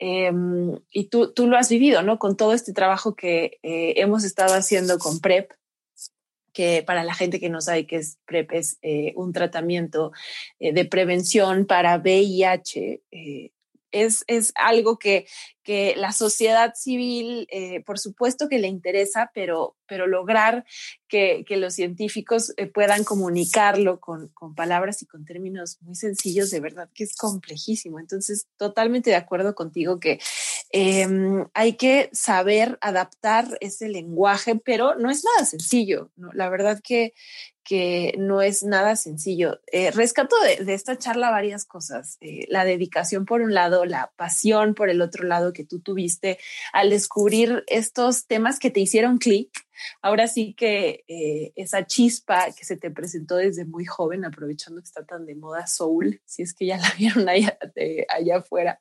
Em, 0.00 0.80
y 0.90 1.04
tú, 1.04 1.32
tú, 1.32 1.46
lo 1.46 1.56
has 1.56 1.68
vivido, 1.68 2.02
¿no? 2.02 2.18
Con 2.18 2.36
todo 2.36 2.54
este 2.54 2.72
trabajo 2.72 3.14
que 3.14 3.60
eh, 3.62 3.94
hemos 3.98 4.24
estado 4.24 4.54
haciendo 4.54 4.98
con 4.98 5.20
PrEP, 5.20 5.52
que 6.52 6.82
para 6.84 7.04
la 7.04 7.14
gente 7.14 7.38
que 7.38 7.50
no 7.50 7.60
sabe 7.60 7.86
qué 7.86 7.96
es 7.96 8.18
PrEP, 8.26 8.50
es 8.54 8.78
eh, 8.82 9.12
un 9.14 9.32
tratamiento 9.32 10.10
eh, 10.58 10.72
de 10.72 10.84
prevención 10.86 11.66
para 11.66 11.98
VIH 11.98 13.02
es, 13.92 14.24
es 14.26 14.52
algo 14.54 14.98
que, 14.98 15.26
que, 15.62 15.94
la 15.96 16.12
sociedad 16.12 16.74
civil, 16.74 17.46
eh, 17.50 17.82
por 17.84 17.98
supuesto 17.98 18.48
que 18.48 18.58
le 18.58 18.68
interesa, 18.68 19.30
pero, 19.34 19.76
pero 19.86 20.06
lograr 20.06 20.64
que, 21.08 21.44
que 21.46 21.56
los 21.56 21.74
científicos 21.74 22.52
eh, 22.56 22.66
puedan 22.66 23.04
comunicarlo 23.04 24.00
con, 24.00 24.28
con, 24.28 24.54
palabras 24.54 25.02
y 25.02 25.06
con 25.06 25.24
términos 25.24 25.78
muy 25.82 25.94
sencillos, 25.94 26.50
de 26.50 26.60
verdad 26.60 26.88
que 26.94 27.04
es 27.04 27.16
complejísimo. 27.16 28.00
Entonces, 28.00 28.46
totalmente 28.56 29.10
de 29.10 29.16
acuerdo 29.16 29.54
contigo 29.54 30.00
que 30.00 30.20
em, 30.70 31.46
hay 31.54 31.74
que 31.74 32.10
saber 32.12 32.78
adaptar 32.80 33.58
ese 33.60 33.88
lenguaje, 33.88 34.56
pero 34.56 34.94
no 34.94 35.10
es 35.10 35.24
nada 35.24 35.46
sencillo. 35.46 36.10
¿no? 36.16 36.32
La 36.32 36.48
verdad 36.48 36.80
que, 36.82 37.14
que 37.70 38.14
no 38.18 38.42
es 38.42 38.64
nada 38.64 38.96
sencillo. 38.96 39.60
Eh, 39.70 39.92
rescato 39.92 40.34
de, 40.42 40.74
esta 40.74 40.98
charla 40.98 41.30
varias 41.30 41.64
cosas. 41.64 42.16
Eh, 42.20 42.44
la 42.48 42.64
dedicación 42.64 43.26
por 43.26 43.42
un 43.42 43.54
lado, 43.54 43.84
la 43.84 44.10
pasión 44.16 44.74
por 44.74 44.90
el 44.90 45.00
otro 45.00 45.22
lado 45.22 45.52
que 45.52 45.64
tú 45.64 45.78
tuviste 45.78 46.40
al 46.72 46.90
descubrir 46.90 47.62
estos 47.68 48.26
temas 48.26 48.58
que 48.58 48.72
te 48.72 48.80
hicieron 48.80 49.18
clic 49.18 49.52
Ahora 50.02 50.26
sí 50.26 50.54
que 50.54 51.04
eh, 51.08 51.52
esa 51.56 51.86
chispa 51.86 52.52
que 52.52 52.64
se 52.64 52.76
te 52.76 52.90
presentó 52.90 53.36
desde 53.36 53.64
muy 53.64 53.84
joven, 53.84 54.24
aprovechando 54.24 54.80
que 54.80 54.86
está 54.86 55.04
tan 55.04 55.26
de 55.26 55.34
moda 55.34 55.66
Soul, 55.66 56.20
si 56.24 56.42
es 56.42 56.54
que 56.54 56.66
ya 56.66 56.78
la 56.78 56.90
vieron 56.98 57.28
allá, 57.28 57.58
allá 58.08 58.38
afuera. 58.38 58.80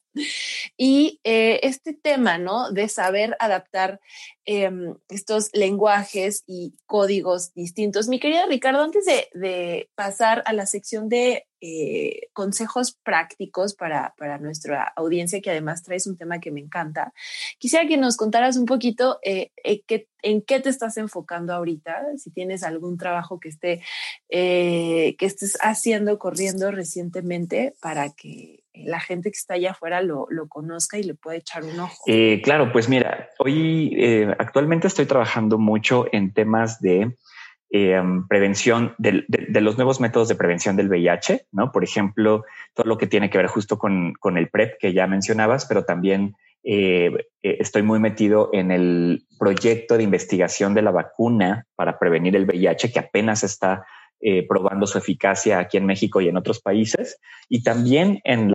Y 0.82 1.20
eh, 1.26 1.60
este 1.64 1.94
tema, 1.94 2.38
¿no? 2.38 2.72
De 2.72 2.88
saber 2.88 3.36
adaptar 3.42 4.00
em, 4.46 4.96
estos 5.10 5.50
lenguajes 5.52 6.46
y 6.48 6.74
códigos 6.86 7.54
distintos. 7.54 8.08
Mi 8.08 8.18
querida 8.18 8.46
Ricardo, 8.46 8.82
antes 8.82 9.04
de 9.06 9.90
pasar 9.94 10.42
a 10.46 10.54
la 10.54 10.66
sección 10.66 11.10
de 11.10 11.48
eh, 11.60 12.30
consejos 12.32 12.98
prácticos 13.04 13.76
para, 13.76 14.16
para, 14.18 14.38
nuestra 14.38 14.86
audiencia, 14.96 15.42
que 15.42 15.50
además 15.50 15.84
traes 15.84 16.08
un 16.08 16.16
tema 16.16 16.40
que 16.40 16.52
me 16.52 16.62
encanta. 16.62 17.12
Quisiera 17.58 17.86
que 17.86 17.98
nos 17.98 18.16
contaras 18.16 18.56
un 18.56 18.66
poquito 18.66 19.20
eh, 19.22 19.52
en 19.66 20.42
qué 20.42 20.60
te 20.62 20.70
estás 20.70 20.96
enfocando 20.96 21.54
ahorita, 21.54 22.06
si 22.16 22.32
tienes 22.32 22.64
algún 22.64 22.98
trabajo 22.98 23.42
que, 23.42 23.50
esté, 23.50 23.82
que 24.30 25.18
estés 25.20 25.58
haciendo, 25.60 26.18
corriendo 26.20 26.72
recientemente 26.72 27.76
para 27.82 28.12
que 28.12 28.59
la 28.86 29.00
gente 29.00 29.32
que 29.32 29.38
está 29.38 29.56
allá 29.56 29.72
afuera 29.72 30.02
lo, 30.02 30.28
lo 30.30 30.48
conozca 30.48 30.98
y 30.98 31.04
le 31.04 31.16
pueda 31.16 31.38
echar 31.38 31.64
un 31.64 31.80
ojo. 31.80 32.04
claro, 32.44 32.72
pues 32.72 32.90
mira, 32.90 33.30
hoy 33.40 33.96
actualmente 34.38 34.88
estoy 34.88 35.06
trabajando 35.06 35.58
mucho 35.58 36.06
en 36.12 36.34
temas 36.34 36.82
de 36.82 37.16
eh, 37.72 38.02
prevención 38.28 38.96
de, 38.98 39.26
los 39.62 39.78
nuevos 39.78 40.00
métodos 40.00 40.28
de 40.28 40.34
prevención 40.34 40.76
del 40.76 40.90
VIH, 40.90 41.46
¿no? 41.52 41.72
Por 41.72 41.84
ejemplo, 41.84 42.44
todo 42.74 42.88
lo 42.88 42.98
que 42.98 43.06
tiene 43.06 43.30
que 43.30 43.38
ver 43.38 43.46
justo 43.46 43.78
con, 43.78 44.16
el 44.38 44.50
PrEP 44.50 44.80
que 44.80 44.92
ya 44.92 45.06
mencionabas, 45.06 45.68
pero 45.68 45.86
también 45.86 46.34
eh, 46.64 47.12
eh, 47.44 47.58
estoy 47.60 47.84
muy 47.84 48.00
metido 48.00 48.50
en 48.54 48.72
el 48.72 49.24
proyecto 49.38 49.98
de 49.98 50.04
investigación 50.04 50.74
de 50.74 50.82
la 50.82 50.90
vacuna 50.90 51.68
para 51.76 52.00
prevenir 52.00 52.36
el 52.36 52.46
VIH 52.46 52.92
que 52.92 53.00
apenas 53.00 53.44
está 53.44 53.86
eh, 54.22 54.46
probando 54.48 54.86
su 54.86 54.98
eficacia 54.98 55.60
aquí 55.60 55.78
en 55.78 55.86
México 55.86 56.20
y 56.20 56.28
en 56.28 56.38
otros 56.38 56.60
países, 56.60 57.20
y 57.48 57.64
también 57.64 58.20
en, 58.26 58.54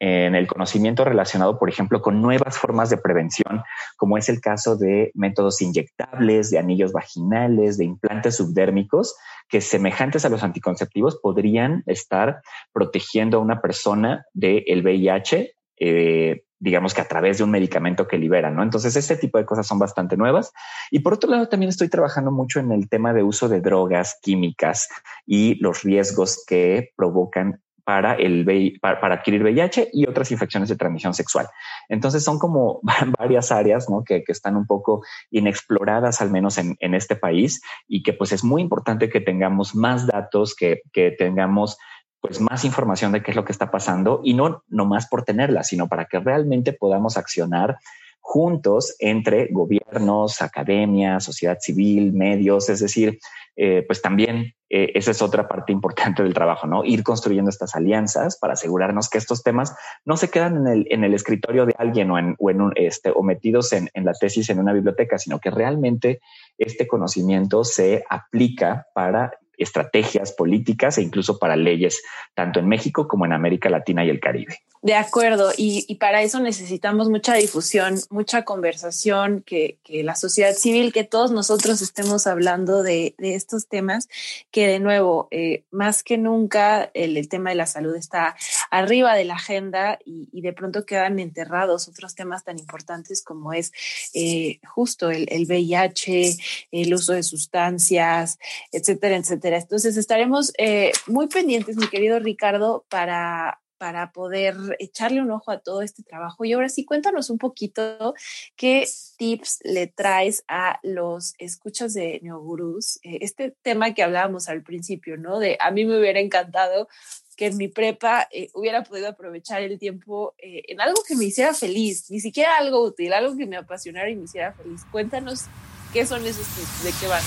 el 0.00 0.46
conocimiento 0.46 1.04
relacionado, 1.04 1.58
por 1.58 1.68
ejemplo, 1.68 2.02
con 2.02 2.20
nuevas 2.20 2.58
formas 2.58 2.90
de 2.90 2.98
prevención, 2.98 3.62
como 3.96 4.18
es 4.18 4.28
el 4.28 4.40
caso 4.40 4.76
de 4.76 5.12
métodos 5.14 5.62
inyectables, 5.62 6.50
de 6.50 6.58
anillos 6.58 6.92
vaginales, 6.92 7.78
de 7.78 7.84
implantes 7.84 8.36
subdérmicos, 8.36 9.16
que 9.48 9.60
semejantes 9.60 10.24
a 10.24 10.28
los 10.28 10.42
anticonceptivos 10.42 11.20
podrían 11.22 11.82
estar 11.86 12.40
protegiendo 12.72 13.38
a 13.38 13.40
una 13.40 13.60
persona 13.60 14.26
del 14.34 14.82
VIH 14.82 15.54
eh, 15.78 16.44
digamos 16.58 16.94
que 16.94 17.00
a 17.00 17.08
través 17.08 17.38
de 17.38 17.44
un 17.44 17.50
medicamento 17.50 18.08
que 18.08 18.18
libera, 18.18 18.50
¿no? 18.50 18.62
Entonces, 18.62 18.96
este 18.96 19.16
tipo 19.16 19.38
de 19.38 19.44
cosas 19.44 19.66
son 19.66 19.78
bastante 19.78 20.16
nuevas. 20.16 20.52
Y 20.90 21.00
por 21.00 21.14
otro 21.14 21.30
lado, 21.30 21.48
también 21.48 21.68
estoy 21.68 21.88
trabajando 21.88 22.30
mucho 22.30 22.60
en 22.60 22.72
el 22.72 22.88
tema 22.88 23.12
de 23.12 23.22
uso 23.22 23.48
de 23.48 23.60
drogas 23.60 24.18
químicas 24.22 24.88
y 25.26 25.56
los 25.56 25.82
riesgos 25.82 26.44
que 26.46 26.92
provocan 26.96 27.60
para, 27.86 28.14
el, 28.14 28.80
para, 28.80 29.14
adquirir 29.14 29.44
VIH 29.44 29.90
y 29.92 30.08
otras 30.08 30.32
infecciones 30.32 30.68
de 30.68 30.74
transmisión 30.74 31.14
sexual. 31.14 31.46
Entonces 31.88 32.24
son 32.24 32.40
como 32.40 32.80
varias 33.16 33.52
áreas 33.52 33.88
¿no? 33.88 34.02
que, 34.02 34.24
que, 34.24 34.32
están 34.32 34.56
un 34.56 34.66
poco 34.66 35.04
inexploradas, 35.30 36.20
al 36.20 36.32
menos 36.32 36.58
en, 36.58 36.76
en, 36.80 36.94
este 36.94 37.14
país, 37.14 37.62
y 37.86 38.02
que 38.02 38.12
pues 38.12 38.32
es 38.32 38.42
muy 38.42 38.60
importante 38.60 39.08
que 39.08 39.20
tengamos 39.20 39.76
más 39.76 40.04
datos, 40.04 40.56
que, 40.56 40.82
que 40.92 41.12
tengamos 41.12 41.78
pues 42.20 42.40
más 42.40 42.64
información 42.64 43.12
de 43.12 43.22
qué 43.22 43.30
es 43.30 43.36
lo 43.36 43.44
que 43.44 43.52
está 43.52 43.70
pasando 43.70 44.20
y 44.24 44.34
no, 44.34 44.62
no 44.68 44.84
más 44.86 45.06
por 45.08 45.24
tenerla, 45.24 45.62
sino 45.62 45.88
para 45.88 46.06
que 46.06 46.18
realmente 46.18 46.72
podamos 46.72 47.16
accionar 47.16 47.78
juntos 48.20 48.96
entre 48.98 49.46
gobiernos, 49.52 50.42
academia, 50.42 51.20
sociedad 51.20 51.58
civil, 51.60 52.12
medios, 52.12 52.68
es 52.68 52.80
decir, 52.80 53.20
eh, 53.54 53.84
pues 53.86 54.02
también 54.02 54.52
eh, 54.68 54.90
esa 54.96 55.12
es 55.12 55.22
otra 55.22 55.46
parte 55.46 55.70
importante 55.70 56.24
del 56.24 56.34
trabajo, 56.34 56.66
¿no? 56.66 56.84
Ir 56.84 57.04
construyendo 57.04 57.50
estas 57.50 57.76
alianzas 57.76 58.36
para 58.36 58.54
asegurarnos 58.54 59.08
que 59.08 59.18
estos 59.18 59.44
temas 59.44 59.76
no 60.04 60.16
se 60.16 60.28
quedan 60.28 60.56
en 60.56 60.66
el, 60.66 60.86
en 60.90 61.04
el 61.04 61.14
escritorio 61.14 61.66
de 61.66 61.74
alguien 61.78 62.10
o, 62.10 62.18
en, 62.18 62.34
o, 62.40 62.50
en 62.50 62.72
este, 62.74 63.12
o 63.14 63.22
metidos 63.22 63.72
en, 63.72 63.90
en 63.94 64.04
la 64.04 64.12
tesis 64.12 64.50
en 64.50 64.58
una 64.58 64.72
biblioteca, 64.72 65.18
sino 65.18 65.38
que 65.38 65.52
realmente 65.52 66.20
este 66.58 66.88
conocimiento 66.88 67.62
se 67.62 68.04
aplica 68.10 68.88
para 68.92 69.38
estrategias 69.56 70.32
políticas 70.32 70.98
e 70.98 71.02
incluso 71.02 71.38
para 71.38 71.56
leyes, 71.56 72.02
tanto 72.34 72.60
en 72.60 72.68
México 72.68 73.08
como 73.08 73.24
en 73.24 73.32
América 73.32 73.70
Latina 73.70 74.04
y 74.04 74.10
el 74.10 74.20
Caribe. 74.20 74.58
De 74.82 74.94
acuerdo, 74.94 75.50
y, 75.56 75.96
para 75.96 76.22
eso 76.22 76.38
necesitamos 76.38 77.08
mucha 77.08 77.34
difusión, 77.34 77.96
mucha 78.10 78.44
conversación, 78.44 79.42
que, 79.44 79.78
la 80.04 80.14
sociedad 80.14 80.54
civil, 80.54 80.92
que 80.92 81.02
todos 81.02 81.32
nosotros 81.32 81.82
estemos 81.82 82.26
hablando 82.26 82.84
de, 82.84 83.14
estos 83.18 83.66
temas, 83.66 84.08
que 84.52 84.68
de 84.68 84.78
nuevo, 84.78 85.26
eh, 85.32 85.64
más 85.72 86.04
que 86.04 86.18
nunca, 86.18 86.90
el, 86.94 87.28
tema 87.28 87.50
de 87.50 87.56
la 87.56 87.66
salud 87.66 87.96
está 87.96 88.36
arriba 88.70 89.14
de 89.14 89.24
la 89.24 89.34
agenda 89.34 89.98
y, 90.04 90.40
de 90.40 90.52
pronto 90.52 90.86
quedan 90.86 91.18
enterrados 91.18 91.88
otros 91.88 92.14
temas 92.14 92.44
tan 92.44 92.58
importantes 92.58 93.22
como 93.24 93.52
es 93.52 93.72
eh, 94.14 94.60
justo 94.66 95.10
el, 95.10 95.26
el 95.30 95.46
VIH, 95.46 96.36
el 96.70 96.94
uso 96.94 97.12
de 97.12 97.22
sustancias, 97.22 98.38
etcétera, 98.72 99.16
etcétera. 99.16 99.58
Entonces 99.58 99.96
estaremos 99.96 100.52
eh, 100.58 100.92
muy 101.06 101.26
pendientes, 101.28 101.76
mi 101.76 101.88
querido 101.88 102.18
Ricardo, 102.18 102.84
para 102.88 103.60
para 103.78 104.12
poder 104.12 104.54
echarle 104.78 105.20
un 105.20 105.30
ojo 105.30 105.50
a 105.50 105.58
todo 105.58 105.82
este 105.82 106.02
trabajo. 106.02 106.44
Y 106.44 106.52
ahora 106.52 106.68
sí, 106.68 106.84
cuéntanos 106.84 107.30
un 107.30 107.38
poquito 107.38 108.14
qué 108.56 108.86
tips 109.16 109.60
le 109.64 109.86
traes 109.86 110.44
a 110.48 110.78
los 110.82 111.34
escuchas 111.38 111.94
de 111.94 112.20
Neogurús. 112.22 112.98
Eh, 113.02 113.18
este 113.20 113.56
tema 113.62 113.94
que 113.94 114.02
hablábamos 114.02 114.48
al 114.48 114.62
principio, 114.62 115.16
¿no? 115.16 115.38
De 115.38 115.56
a 115.60 115.70
mí 115.70 115.84
me 115.84 115.98
hubiera 115.98 116.20
encantado 116.20 116.88
que 117.36 117.46
en 117.46 117.56
mi 117.58 117.68
prepa 117.68 118.28
eh, 118.32 118.48
hubiera 118.54 118.82
podido 118.82 119.08
aprovechar 119.08 119.62
el 119.62 119.78
tiempo 119.78 120.34
eh, 120.38 120.62
en 120.68 120.80
algo 120.80 121.02
que 121.06 121.14
me 121.16 121.26
hiciera 121.26 121.52
feliz, 121.52 122.10
ni 122.10 122.20
siquiera 122.20 122.56
algo 122.56 122.82
útil, 122.82 123.12
algo 123.12 123.36
que 123.36 123.46
me 123.46 123.56
apasionara 123.56 124.08
y 124.08 124.16
me 124.16 124.24
hiciera 124.24 124.52
feliz. 124.54 124.82
Cuéntanos 124.90 125.44
qué 125.92 126.06
son 126.06 126.24
esos 126.26 126.46
tips, 126.46 126.84
de 126.84 126.92
qué 126.98 127.06
van. 127.06 127.22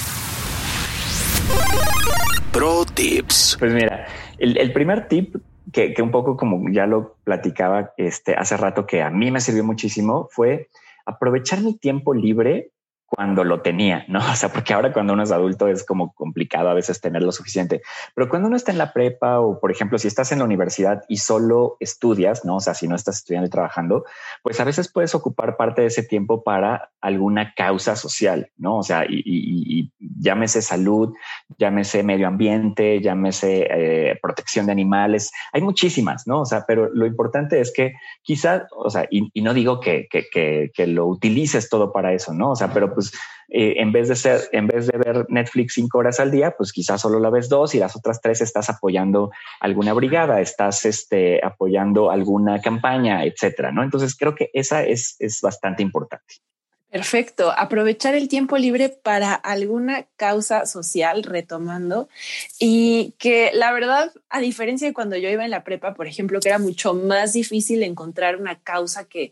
Pro 2.52 2.86
tips. 2.86 3.56
Pues 3.60 3.72
mira, 3.72 4.08
el, 4.40 4.58
el 4.58 4.74
primer 4.74 5.08
tip 5.08 5.36
que, 5.72 5.94
un 6.02 6.12
poco 6.12 6.38
como 6.38 6.70
ya 6.70 6.86
lo 6.86 7.16
platicaba 7.24 7.94
este, 7.98 8.36
hace 8.36 8.58
rato, 8.58 8.86
que 8.86 9.02
a 9.02 9.10
mí 9.10 9.32
me 9.32 9.42
sirvió 9.42 9.64
muchísimo, 9.64 10.28
fue 10.32 10.70
aprovechar 11.06 11.62
mi 11.62 11.78
tiempo 11.78 12.14
libre 12.14 12.72
cuando 13.10 13.44
lo 13.44 13.62
tenía, 13.62 14.06
¿no? 14.08 14.20
O 14.30 14.36
sea, 14.36 14.50
porque 14.50 14.74
ahora 14.74 14.94
cuando 14.94 15.14
uno 15.14 15.24
es 15.24 15.32
adulto 15.32 15.68
es 15.68 15.84
como 15.84 16.14
complicado 16.14 16.70
a 16.70 16.74
veces 16.74 17.02
tener 17.02 17.24
lo 17.24 17.32
suficiente, 17.32 17.82
pero 18.16 18.30
cuando 18.30 18.48
uno 18.48 18.56
está 18.56 18.72
en 18.72 18.78
la 18.78 18.94
prepa 18.94 19.40
o, 19.40 19.60
por 19.60 19.72
ejemplo, 19.72 19.98
si 19.98 20.08
estás 20.08 20.32
en 20.32 20.40
la 20.40 20.46
universidad 20.46 21.04
y 21.10 21.18
solo 21.18 21.76
estudias, 21.80 22.46
¿no? 22.46 22.58
O 22.58 22.60
sea, 22.60 22.74
si 22.74 22.88
no 22.88 22.96
estás 22.96 23.18
estudiando 23.18 23.48
y 23.48 23.50
trabajando, 23.50 24.06
pues 24.44 24.60
a 24.60 24.64
veces 24.64 24.92
puedes 24.92 25.16
ocupar 25.16 25.58
parte 25.58 25.82
de 25.82 25.88
ese 25.88 26.04
tiempo 26.04 26.44
para 26.44 26.92
alguna 27.02 27.54
causa 27.56 27.96
social, 27.96 28.50
¿no? 28.58 28.78
O 28.78 28.84
sea, 28.84 29.06
y, 29.06 29.24
y, 29.26 29.92
llámese 30.00 30.62
salud, 30.62 31.14
llámese 31.58 32.04
medio 32.04 32.28
ambiente, 32.28 33.02
llámese 33.02 33.68
eh, 33.70 34.20
protección 34.22 34.66
de 34.66 34.74
animales, 34.74 35.32
hay 35.52 35.62
muchísimas, 35.62 36.28
¿no? 36.28 36.42
O 36.42 36.46
sea, 36.46 36.66
pero 36.68 36.90
lo 36.94 37.06
importante 37.06 37.60
es 37.60 37.74
que 37.74 37.94
quizás, 38.22 38.64
o 38.76 38.90
sea, 38.90 39.08
y, 39.10 39.30
no 39.42 39.54
digo 39.54 39.80
que, 39.80 40.08
que, 40.10 40.26
que, 40.30 40.72
que 40.74 40.88
lo 40.88 41.08
utilices 41.08 41.70
todo 41.70 41.92
para 41.92 42.14
eso, 42.14 42.34
¿no? 42.34 42.52
O 42.52 42.56
sea, 42.56 42.74
pero 42.74 42.94
pues 43.00 43.14
eh, 43.48 43.76
en 43.78 43.94
vez 43.94 44.10
de 44.10 44.18
ser, 44.18 44.42
en 44.52 44.68
vez 44.68 44.88
de 44.88 44.98
ver 44.98 45.26
Netflix 45.30 45.76
cinco 45.76 46.00
horas 46.00 46.20
al 46.20 46.32
día, 46.32 46.54
pues 46.58 46.74
quizás 46.74 47.00
solo 47.00 47.18
la 47.20 47.30
ves 47.30 47.48
dos 47.48 47.74
y 47.74 47.80
las 47.80 47.96
otras 47.96 48.20
tres 48.20 48.42
estás 48.42 48.70
apoyando 48.70 49.32
alguna 49.62 49.94
brigada, 49.94 50.42
estás 50.42 50.86
este, 50.86 51.40
apoyando 51.44 52.12
alguna 52.12 52.60
campaña, 52.60 53.24
etcétera, 53.24 53.72
¿no? 53.72 53.84
Entonces 53.84 54.18
creo 54.18 54.36
que 54.36 54.50
esa 54.54 54.84
es, 54.84 55.16
es 55.20 55.40
bastante 55.40 55.82
importante. 55.82 56.36
Perfecto. 56.92 57.54
Aprovechar 57.56 58.16
el 58.16 58.28
tiempo 58.28 58.58
libre 58.58 58.90
para 58.90 59.36
alguna 59.36 60.08
causa 60.16 60.66
social, 60.66 61.22
retomando, 61.22 62.10
y 62.60 63.14
que 63.20 63.52
la 63.54 63.72
verdad, 63.72 64.12
a 64.30 64.40
diferencia 64.40 64.88
de 64.88 64.94
cuando 64.94 65.16
yo 65.16 65.30
iba 65.30 65.46
en 65.46 65.52
la 65.52 65.64
prepa, 65.64 65.94
por 65.94 66.08
ejemplo, 66.08 66.40
que 66.40 66.50
era 66.50 66.58
mucho 66.58 66.96
más 66.96 67.34
difícil 67.34 67.84
encontrar 67.84 68.38
una 68.38 68.60
causa 68.60 69.08
que, 69.08 69.32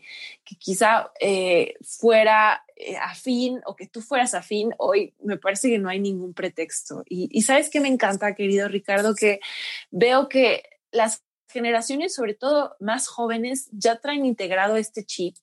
quizá 0.60 1.10
eh, 1.20 1.74
fuera 1.82 2.64
afín 3.00 3.60
o 3.66 3.76
que 3.76 3.86
tú 3.86 4.00
fueras 4.00 4.34
afín, 4.34 4.72
hoy 4.78 5.14
me 5.22 5.36
parece 5.36 5.68
que 5.68 5.78
no 5.78 5.88
hay 5.88 6.00
ningún 6.00 6.34
pretexto. 6.34 7.02
Y, 7.08 7.28
y 7.32 7.42
sabes 7.42 7.70
que 7.70 7.80
me 7.80 7.88
encanta, 7.88 8.34
querido 8.34 8.68
Ricardo, 8.68 9.14
que 9.14 9.40
veo 9.90 10.28
que 10.28 10.62
las 10.90 11.22
generaciones, 11.48 12.14
sobre 12.14 12.34
todo 12.34 12.76
más 12.78 13.08
jóvenes, 13.08 13.68
ya 13.72 13.96
traen 13.96 14.26
integrado 14.26 14.76
este 14.76 15.04
chip 15.04 15.36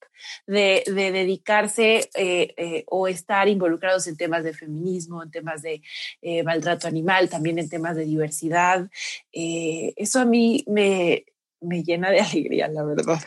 de, 0.46 0.84
dedicarse 0.86 2.10
eh, 2.14 2.54
eh, 2.56 2.84
o 2.86 3.08
estar 3.08 3.48
involucrados 3.48 4.06
en 4.06 4.16
temas 4.16 4.44
de 4.44 4.54
feminismo, 4.54 5.22
en 5.22 5.30
temas 5.30 5.62
de 5.62 5.82
eh, 6.22 6.42
maltrato 6.42 6.86
animal, 6.86 7.28
también 7.28 7.58
en 7.58 7.68
temas 7.68 7.96
de 7.96 8.04
diversidad. 8.04 8.88
eso 9.32 10.20
a 10.20 10.24
mí 10.24 10.64
me, 10.68 11.26
me 11.60 11.82
llena 11.82 12.10
de 12.10 12.20
alegría, 12.20 12.68
la 12.68 12.84
verdad. 12.84 13.18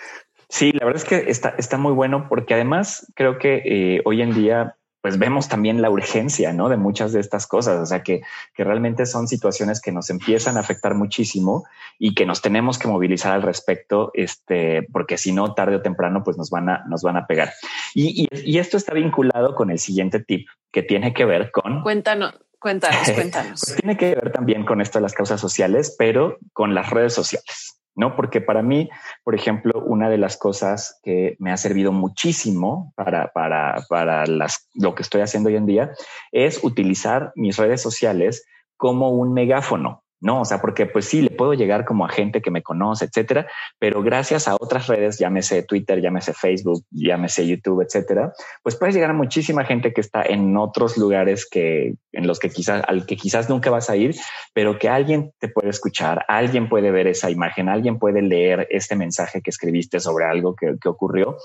Sí, 0.50 0.72
la 0.74 0.86
verdad 0.86 1.02
es 1.04 1.08
que 1.08 1.30
está, 1.30 1.56
está 1.58 1.78
muy 1.78 1.94
bueno 1.94 2.28
porque 2.28 2.56
además 2.56 3.12
creo 3.16 3.38
que 3.38 4.02
hoy 4.04 4.22
en 4.22 4.34
día 4.34 4.76
pues 5.02 5.18
vemos 5.18 5.48
también 5.48 5.82
la 5.82 5.90
urgencia, 5.90 6.52
¿no? 6.52 6.68
De 6.68 6.78
muchas 6.78 7.14
de 7.14 7.20
estas 7.20 7.48
cosas, 7.48 7.80
o 7.80 7.86
sea, 7.86 8.04
que, 8.04 8.22
que, 8.54 8.64
realmente 8.64 9.06
son 9.06 9.28
situaciones 9.28 9.82
que 9.82 9.92
nos 9.92 10.10
empiezan 10.10 10.58
a 10.58 10.60
afectar 10.60 10.94
muchísimo 10.94 11.66
y 11.98 12.14
que 12.14 12.26
nos 12.26 12.42
tenemos 12.42 12.78
que 12.78 12.88
movilizar 12.88 13.34
al 13.34 13.42
respecto, 13.42 14.12
este, 14.14 14.84
porque 14.92 15.18
si 15.18 15.32
no, 15.32 15.54
tarde 15.54 15.78
o 15.78 15.82
temprano, 15.82 16.24
pues 16.24 16.38
nos 16.38 16.50
van 16.50 16.70
a, 16.70 16.84
nos 16.88 17.02
van 17.02 17.16
a 17.16 17.28
pegar. 17.28 17.54
Y, 17.94 18.28
y, 18.32 18.58
esto 18.58 18.76
está 18.76 18.94
vinculado 18.94 19.56
con 19.56 19.72
el 19.72 19.80
siguiente 19.80 20.20
tip 20.20 20.48
que 20.72 20.84
tiene 20.84 21.14
que 21.14 21.26
ver 21.26 21.52
con... 21.52 21.82
Cuéntanos. 21.82 22.34
Cuéntanos, 22.60 23.10
cuéntanos. 23.16 23.62
Pues 23.66 23.78
tiene 23.78 23.96
que 23.96 24.16
ver 24.16 24.34
también 24.34 24.66
con 24.66 24.82
esto 24.82 25.00
de 25.00 25.04
las 25.04 25.14
causas 25.14 25.40
sociales, 25.40 25.96
pero 25.98 26.38
con 26.52 26.76
las 26.76 26.90
redes 26.90 27.14
sociales. 27.14 27.79
¿No? 28.00 28.16
Porque 28.16 28.40
para 28.40 28.62
mí, 28.62 28.90
por 29.26 29.36
ejemplo, 29.36 29.84
una 29.86 30.10
de 30.10 30.18
las 30.18 30.38
cosas 30.38 31.00
que 31.04 31.36
me 31.38 31.52
ha 31.52 31.58
servido 31.58 31.92
muchísimo 31.92 32.94
para, 32.96 33.28
para, 33.34 33.84
para 33.90 34.26
las, 34.26 34.70
lo 34.74 34.96
que 34.96 35.04
estoy 35.04 35.20
haciendo 35.20 35.50
hoy 35.50 35.58
en 35.58 35.66
día 35.66 35.92
es 36.32 36.64
utilizar 36.64 37.34
mis 37.36 37.58
redes 37.58 37.82
sociales 37.82 38.46
como 38.78 39.10
un 39.10 39.34
megáfono. 39.34 40.06
No, 40.22 40.42
o 40.42 40.46
sea, 40.46 40.60
porque 40.60 40.86
pues 40.86 41.06
sí, 41.06 41.22
le 41.22 41.30
puedo 41.30 41.54
llegar 41.54 41.86
como 41.86 42.06
a 42.06 42.10
gente 42.10 42.42
que 42.42 42.52
me 42.52 42.62
conoce, 42.62 43.06
etcétera, 43.06 43.48
pero 43.80 44.04
gracias 44.04 44.48
a 44.50 44.56
otras 44.60 44.88
redes, 44.88 45.18
llámese 45.18 45.64
Twitter, 45.64 46.02
llámese 46.02 46.34
Facebook, 46.34 46.84
llámese 46.92 47.48
YouTube, 47.48 47.82
etcétera, 47.82 48.34
pues 48.62 48.76
puedes 48.76 48.96
llegar 48.96 49.12
a 49.12 49.14
muchísima 49.14 49.64
gente 49.64 49.94
que 49.94 50.02
está 50.02 50.24
en 50.24 50.58
otros 50.58 50.98
lugares 50.98 51.48
que 51.50 51.96
en 52.12 52.28
los 52.28 52.40
que 52.40 52.50
quizás 52.50 52.84
al 52.88 53.06
que 53.06 53.16
quizás 53.16 53.50
nunca 53.50 53.70
vas 53.70 53.90
a 53.90 53.96
ir, 53.96 54.14
pero 54.54 54.78
que 54.78 54.90
alguien 54.90 55.32
te 55.40 55.48
puede 55.48 55.70
escuchar, 55.70 56.26
alguien 56.28 56.68
puede 56.68 56.92
ver 56.92 57.08
esa 57.08 57.30
imagen, 57.30 57.70
alguien 57.70 57.98
puede 57.98 58.22
leer 58.22 58.68
este 58.72 58.96
mensaje 58.96 59.42
que 59.42 59.52
escribiste 59.52 60.00
sobre 60.00 60.26
algo 60.26 60.56
que, 60.56 60.76
ocurrió 60.90 61.38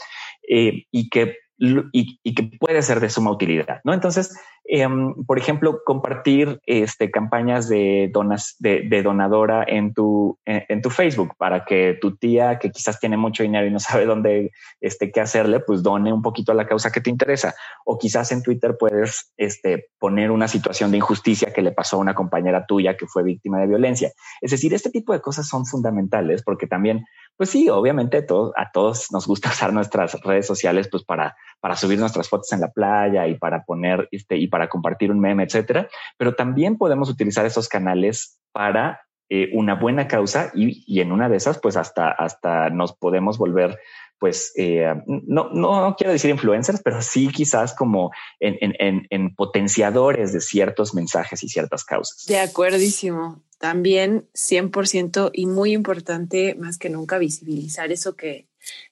eh, 0.49 0.87
y 0.91 1.11
que 1.11 1.37
y, 1.59 2.35
que 2.35 2.59
puede 2.59 2.83
ser 2.83 3.01
de 3.01 3.11
suma 3.11 3.31
utilidad, 3.31 3.81
¿no? 3.85 3.95
Entonces, 3.95 4.37
em, 4.64 5.14
por 5.27 5.38
ejemplo, 5.38 5.81
compartir 5.85 6.61
este, 6.66 7.11
campañas 7.11 7.68
de, 7.68 8.11
donas, 8.12 8.57
de, 8.59 9.03
donadora 9.03 9.64
en 9.66 9.94
tu, 9.94 10.38
en, 10.44 10.83
tu 10.83 10.90
Facebook 10.90 11.35
para 11.37 11.64
que 11.64 11.98
tu 12.00 12.16
tía, 12.16 12.59
que 12.59 12.70
quizás 12.70 13.00
tiene 13.00 13.16
mucho 13.16 13.42
dinero 13.42 13.66
y 13.66 13.70
no 13.70 13.79
sabe 13.81 14.07
dónde, 14.07 14.53
este, 14.81 15.11
qué 15.12 15.20
hacerle, 15.20 15.61
pues 15.61 15.83
done 15.83 16.12
un 16.12 16.22
poquito 16.22 16.53
a 16.53 16.55
la 16.55 16.66
causa 16.66 16.90
que 16.90 17.00
te 17.00 17.11
interesa. 17.11 17.55
O 17.85 17.98
quizás 17.98 18.33
en 18.33 18.42
Twitter 18.42 18.77
puedes 18.79 19.33
este, 19.37 19.88
poner 19.98 20.31
una 20.31 20.48
situación 20.48 20.90
de 20.90 20.98
injusticia 20.98 21.53
que 21.53 21.62
le 21.62 21.72
pasó 21.72 21.96
a 21.96 22.00
una 22.00 22.14
compañera 22.14 22.66
tuya 22.66 22.96
que 22.96 23.07
fue 23.07 23.22
víctima 23.22 23.61
de 23.61 23.66
violencia. 23.66 24.12
Es 24.40 24.50
decir, 24.50 24.74
este 24.74 24.90
tipo 24.90 25.12
de 25.12 25.20
cosas 25.20 25.48
son 25.48 25.66
fundamentales 25.66 26.42
porque 26.42 26.66
también 26.66 27.05
pues 27.37 27.50
sí, 27.50 27.68
obviamente 27.68 28.24
a 28.57 28.70
todos 28.72 29.11
nos 29.11 29.27
gusta 29.27 29.48
usar 29.50 29.72
nuestras 29.72 30.20
redes 30.22 30.46
sociales 30.46 30.88
pues 30.88 31.05
para, 31.05 31.37
para 31.61 31.77
subir 31.77 31.98
nuestras 31.98 32.29
fotos 32.29 32.53
en 32.53 32.61
la 32.61 32.70
playa 32.70 33.27
y 33.27 33.37
para 33.37 33.64
poner 33.64 34.09
este, 34.12 34.37
y 34.37 34.48
para 34.55 34.69
compartir 34.69 35.11
un 35.11 35.19
meme, 35.19 35.43
etcétera. 35.43 35.88
Pero 36.17 36.37
también 36.37 36.79
podemos 36.79 37.11
utilizar 37.11 37.45
esos 37.45 37.69
canales 37.69 38.38
para 38.53 39.01
eh, 39.29 39.51
una 39.53 39.75
buena 39.75 40.07
causa 40.07 40.53
y, 40.55 41.01
en 41.01 41.11
una 41.11 41.29
de 41.29 41.38
esas, 41.38 41.59
pues 41.59 41.77
hasta, 41.77 42.09
hasta 42.09 42.71
nos 42.71 42.93
podemos 42.93 43.37
volver 43.37 43.81
pues 44.21 44.53
eh, 44.57 44.95
no, 45.07 45.51
no 45.51 45.97
quiero 45.99 46.12
decir 46.12 46.31
influencers, 46.31 46.81
pero 46.85 47.03
sí 47.03 47.29
quizás 47.33 47.75
como 47.75 48.12
en, 48.38 48.57
en, 48.61 49.07
en, 49.11 49.35
potenciadores 49.35 50.33
de 50.33 50.40
ciertos 50.40 50.95
mensajes 50.95 51.43
y 51.43 51.49
ciertas 51.49 51.85
causas. 51.85 52.25
De 52.27 52.38
acuerdísimo. 52.38 53.43
También 53.59 54.29
100% 54.35 55.31
y 55.33 55.47
muy 55.47 55.73
importante 55.73 56.55
más 56.55 56.79
que 56.79 56.90
nunca 56.90 57.19
visibilizar 57.19 57.90
eso 57.90 58.14
que, 58.14 58.47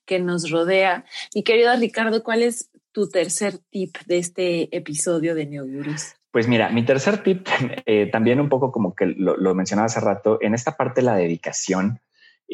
que 0.06 0.18
nos 0.18 0.50
rodea. 0.50 1.04
Mi 1.36 1.44
querido 1.44 1.74
Ricardo, 1.76 2.24
¿cuál 2.24 2.42
es 2.42 2.68
tu 2.92 3.08
tercer 3.08 3.58
tip 3.70 3.96
de 4.06 4.18
este 4.18 4.76
episodio 4.76 5.34
de 5.34 5.46
Neogurus? 5.46 6.14
Pues 6.30 6.48
mira, 6.48 6.70
mi 6.70 6.84
tercer 6.84 7.22
tip, 7.22 7.46
eh, 7.86 8.06
también 8.10 8.40
un 8.40 8.48
poco 8.48 8.72
como 8.72 8.94
que 8.94 9.06
lo, 9.06 9.36
lo, 9.36 9.54
mencionaba 9.54 9.86
hace 9.86 10.00
rato, 10.00 10.38
en 10.40 10.54
esta 10.54 10.76
parte 10.76 11.00
de 11.00 11.06
la 11.06 11.16
dedicación, 11.16 12.00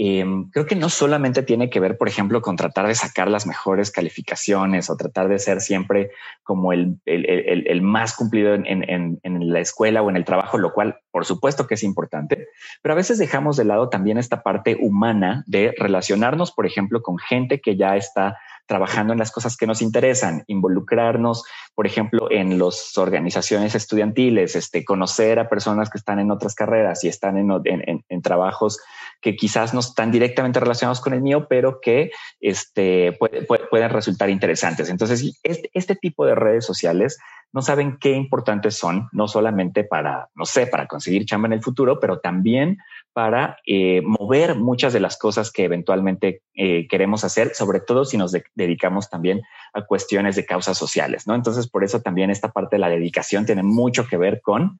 eh, 0.01 0.25
creo 0.53 0.65
que 0.65 0.77
no 0.77 0.91
solamente 0.91 1.43
tiene 1.43 1.71
que 1.71 1.81
ver, 1.81 1.99
por 1.99 2.07
ejemplo, 2.07 2.41
con 2.41 2.55
tratar 2.55 2.87
de 2.87 2.95
sacar 2.95 3.29
las 3.29 3.49
mejores 3.49 3.91
calificaciones 3.91 4.91
o 4.91 4.97
tratar 4.97 5.27
de 5.27 5.41
ser 5.41 5.61
siempre 5.61 6.13
como 6.45 6.73
el, 6.73 7.01
el, 7.05 7.29
el, 7.29 7.67
el 7.67 7.83
más 7.83 8.15
cumplido 8.15 8.55
en, 8.55 8.65
en, 8.65 9.19
en, 9.21 9.53
la 9.53 9.59
escuela 9.59 10.01
o 10.03 10.09
en 10.09 10.17
el 10.17 10.25
trabajo, 10.25 10.57
lo 10.57 10.73
cual 10.73 11.01
por 11.11 11.25
supuesto 11.25 11.67
que 11.67 11.75
es 11.75 11.83
importante, 11.83 12.47
pero 12.81 12.93
a 12.93 12.97
veces 12.97 13.19
dejamos 13.19 13.57
de 13.57 13.65
lado 13.65 13.89
también 13.89 14.19
esta 14.19 14.45
parte 14.45 14.77
humana 14.81 15.43
de 15.49 15.75
relacionarnos, 15.77 16.53
por 16.53 16.65
ejemplo, 16.65 17.03
con 17.03 17.19
gente 17.19 17.61
que 17.61 17.77
ya 17.77 17.97
está 17.97 18.39
trabajando 18.69 19.15
en 19.15 19.19
las 19.19 19.33
cosas 19.33 19.57
que 19.57 19.67
nos 19.67 19.83
interesan, 19.83 20.45
involucrarnos, 20.47 21.43
por 21.75 21.87
ejemplo, 21.87 22.31
en 22.31 22.59
las 22.59 22.97
organizaciones 22.99 23.75
estudiantiles, 23.75 24.55
este, 24.55 24.85
conocer 24.85 25.41
a 25.41 25.49
personas 25.49 25.91
que 25.91 25.99
están 25.99 26.21
en 26.21 26.31
otras 26.31 26.55
carreras 26.55 27.03
y 27.03 27.09
están 27.09 27.39
en, 27.39 27.51
en, 27.65 28.05
en 28.09 28.23
trabajos 28.23 28.79
que 29.21 29.37
quizás 29.37 29.75
no 29.75 29.81
están 29.81 30.11
directamente 30.11 30.61
relacionados 30.61 31.01
con 31.01 31.13
el 31.13 31.21
mío, 31.21 31.47
pero 31.49 31.81
que 31.81 32.11
este, 32.41 33.13
puede, 33.13 33.43
puede, 33.43 33.67
pueden 33.67 33.91
resultar 33.91 34.31
interesantes. 34.31 34.89
Entonces, 34.89 35.39
este, 35.43 35.71
este 35.75 35.97
tipo 35.97 36.25
de 36.25 36.35
redes 36.35 36.65
sociales 36.65 37.19
no 37.53 37.63
saben 37.63 37.99
qué 37.99 38.13
importantes 38.13 38.77
son, 38.77 39.09
no 39.13 39.27
solamente 39.27 39.83
para, 39.85 40.29
no 40.35 40.45
sé, 40.45 40.67
para 40.67 40.87
conseguir 40.87 41.25
chamba 41.25 41.47
en 41.47 41.55
el 41.55 41.63
futuro, 41.63 41.99
pero 41.99 42.21
también 42.21 42.79
para 43.13 43.57
eh, 43.67 44.03
mover 44.03 44.55
muchas 44.55 44.93
de 44.93 45.01
las 45.01 45.17
cosas 45.17 45.51
que 45.51 45.65
eventualmente 45.65 46.43
eh, 46.55 46.87
queremos 46.89 47.25
hacer, 47.25 47.55
sobre 47.55 47.81
todo 47.81 48.05
si 48.05 48.17
nos 48.17 48.33
de 48.33 48.45
dedicamos 48.55 49.09
también 49.09 49.43
a 49.73 49.83
cuestiones 49.83 50.37
de 50.37 50.45
causas 50.45 50.77
sociales, 50.77 51.27
¿no? 51.27 51.35
Entonces, 51.35 51.69
por 51.69 51.85
eso 51.85 52.01
también 52.01 52.31
esta 52.31 52.53
parte 52.53 52.77
de 52.77 52.81
la 52.81 52.91
dedicación 52.91 53.47
tiene 53.47 53.63
mucho 53.63 54.07
que 54.07 54.19
ver 54.19 54.41
con 54.43 54.79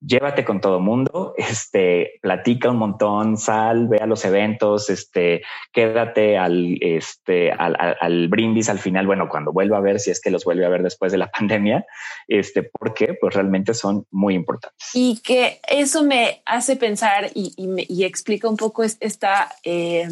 llévate 0.00 0.44
con 0.44 0.60
todo 0.60 0.80
mundo, 0.80 1.34
este, 1.38 2.18
platica 2.20 2.70
un 2.70 2.78
montón, 2.78 3.36
sal, 3.36 3.88
ve 3.88 3.98
a 3.98 4.06
los 4.06 4.24
eventos, 4.24 4.90
este, 4.90 5.42
quédate 5.72 6.38
al, 6.38 6.78
este, 6.80 7.52
al, 7.52 7.76
al, 8.00 8.28
brindis 8.28 8.68
al 8.68 8.78
final, 8.78 9.06
bueno, 9.06 9.28
cuando 9.28 9.52
vuelva 9.52 9.78
a 9.78 9.80
ver, 9.80 10.00
si 10.00 10.10
es 10.10 10.20
que 10.20 10.30
los 10.30 10.44
vuelve 10.44 10.66
a 10.66 10.70
ver 10.70 10.82
después 10.82 11.12
de 11.12 11.18
la 11.18 11.30
pandemia, 11.30 11.86
este, 12.28 12.62
porque 12.62 13.14
pues 13.20 13.34
realmente 13.34 13.74
son 13.74 14.06
muy 14.10 14.34
importantes. 14.34 14.90
Y 14.94 15.20
que 15.22 15.60
eso 15.68 16.04
me 16.04 16.42
hace 16.46 16.76
pensar 16.76 17.30
y, 17.34 17.54
me, 17.66 17.84
y 17.88 18.04
explica 18.04 18.48
un 18.48 18.56
poco 18.56 18.82
esta, 18.82 19.48
eh, 19.64 20.08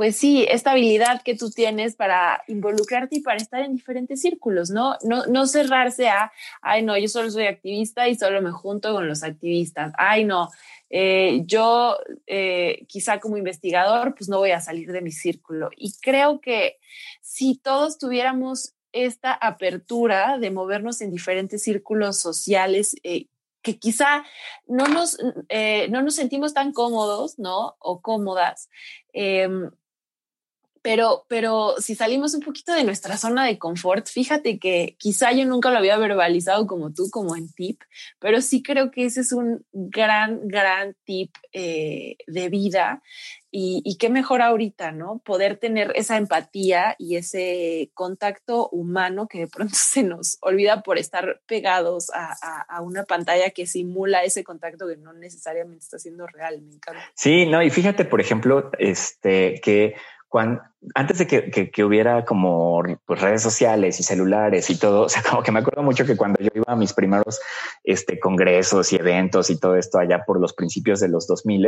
pues 0.00 0.16
sí, 0.16 0.46
esta 0.48 0.70
habilidad 0.70 1.20
que 1.22 1.36
tú 1.36 1.50
tienes 1.50 1.94
para 1.94 2.42
involucrarte 2.48 3.16
y 3.16 3.20
para 3.20 3.36
estar 3.36 3.60
en 3.60 3.76
diferentes 3.76 4.22
círculos, 4.22 4.70
¿no? 4.70 4.96
No, 5.02 5.26
no 5.26 5.46
cerrarse 5.46 6.08
a, 6.08 6.32
ay, 6.62 6.82
no, 6.82 6.96
yo 6.96 7.06
solo 7.06 7.30
soy 7.30 7.44
activista 7.44 8.08
y 8.08 8.14
solo 8.14 8.40
me 8.40 8.50
junto 8.50 8.94
con 8.94 9.06
los 9.06 9.22
activistas. 9.22 9.92
Ay, 9.98 10.24
no, 10.24 10.48
eh, 10.88 11.42
yo 11.44 11.98
eh, 12.26 12.86
quizá 12.88 13.20
como 13.20 13.36
investigador, 13.36 14.14
pues 14.14 14.30
no 14.30 14.38
voy 14.38 14.52
a 14.52 14.62
salir 14.62 14.90
de 14.90 15.02
mi 15.02 15.12
círculo. 15.12 15.68
Y 15.76 15.92
creo 16.00 16.40
que 16.40 16.78
si 17.20 17.58
todos 17.58 17.98
tuviéramos 17.98 18.72
esta 18.92 19.34
apertura 19.34 20.38
de 20.38 20.50
movernos 20.50 21.02
en 21.02 21.10
diferentes 21.10 21.62
círculos 21.62 22.18
sociales, 22.18 22.96
eh, 23.02 23.26
que 23.60 23.78
quizá 23.78 24.24
no 24.66 24.88
nos, 24.88 25.18
no 25.90 26.00
nos 26.00 26.14
sentimos 26.14 26.54
tan 26.54 26.72
cómodos, 26.72 27.38
¿no? 27.38 27.76
O 27.78 28.00
cómodas. 28.00 28.70
Pero, 30.82 31.26
pero 31.28 31.74
si 31.78 31.94
salimos 31.94 32.34
un 32.34 32.40
poquito 32.40 32.72
de 32.72 32.84
nuestra 32.84 33.16
zona 33.16 33.44
de 33.44 33.58
confort, 33.58 34.06
fíjate 34.08 34.58
que 34.58 34.96
quizá 34.98 35.32
yo 35.32 35.44
nunca 35.44 35.70
lo 35.70 35.78
había 35.78 35.98
verbalizado 35.98 36.66
como 36.66 36.92
tú, 36.92 37.10
como 37.10 37.36
en 37.36 37.52
tip, 37.52 37.82
pero 38.18 38.40
sí 38.40 38.62
creo 38.62 38.90
que 38.90 39.04
ese 39.04 39.20
es 39.20 39.32
un 39.32 39.64
gran, 39.72 40.48
gran 40.48 40.96
tip 41.04 41.34
eh, 41.52 42.16
de 42.26 42.48
vida 42.48 43.02
y, 43.52 43.96
qué 43.98 44.10
mejor 44.10 44.42
ahorita, 44.42 44.92
¿no? 44.92 45.18
Poder 45.24 45.56
tener 45.56 45.92
esa 45.96 46.16
empatía 46.16 46.94
y 46.98 47.16
ese 47.16 47.90
contacto 47.94 48.68
humano 48.68 49.26
que 49.26 49.40
de 49.40 49.48
pronto 49.48 49.74
se 49.76 50.04
nos 50.04 50.38
olvida 50.40 50.82
por 50.82 50.98
estar 50.98 51.40
pegados 51.46 52.10
a, 52.10 52.32
a, 52.40 52.60
a, 52.62 52.80
una 52.80 53.04
pantalla 53.04 53.50
que 53.50 53.66
simula 53.66 54.22
ese 54.22 54.44
contacto 54.44 54.86
que 54.86 54.96
no 54.96 55.12
necesariamente 55.12 55.84
está 55.84 55.98
siendo 55.98 56.26
real. 56.26 56.62
Me 56.62 56.74
encanta. 56.74 57.02
Sí, 57.14 57.46
no, 57.46 57.62
y 57.62 57.70
fíjate, 57.70 58.04
por 58.04 58.20
ejemplo, 58.20 58.70
este, 58.78 59.60
que 59.62 59.96
cuando, 60.28 60.62
antes 60.94 61.18
de 61.18 61.26
que, 61.26 61.50
que, 61.50 61.70
que 61.70 61.84
hubiera 61.84 62.24
como 62.24 62.82
pues, 63.04 63.20
redes 63.20 63.42
sociales 63.42 64.00
y 64.00 64.02
celulares 64.02 64.70
y 64.70 64.78
todo, 64.78 65.02
o 65.06 65.08
sea, 65.08 65.22
como 65.22 65.42
que 65.42 65.52
me 65.52 65.60
acuerdo 65.60 65.82
mucho 65.82 66.06
que 66.06 66.16
cuando 66.16 66.40
yo 66.40 66.50
iba 66.54 66.64
a 66.66 66.76
mis 66.76 66.92
primeros 66.92 67.40
este, 67.84 68.18
congresos 68.18 68.92
y 68.92 68.96
eventos 68.96 69.50
y 69.50 69.58
todo 69.58 69.76
esto 69.76 69.98
allá 69.98 70.24
por 70.24 70.40
los 70.40 70.52
principios 70.52 71.00
de 71.00 71.08
los 71.08 71.26
2000, 71.26 71.60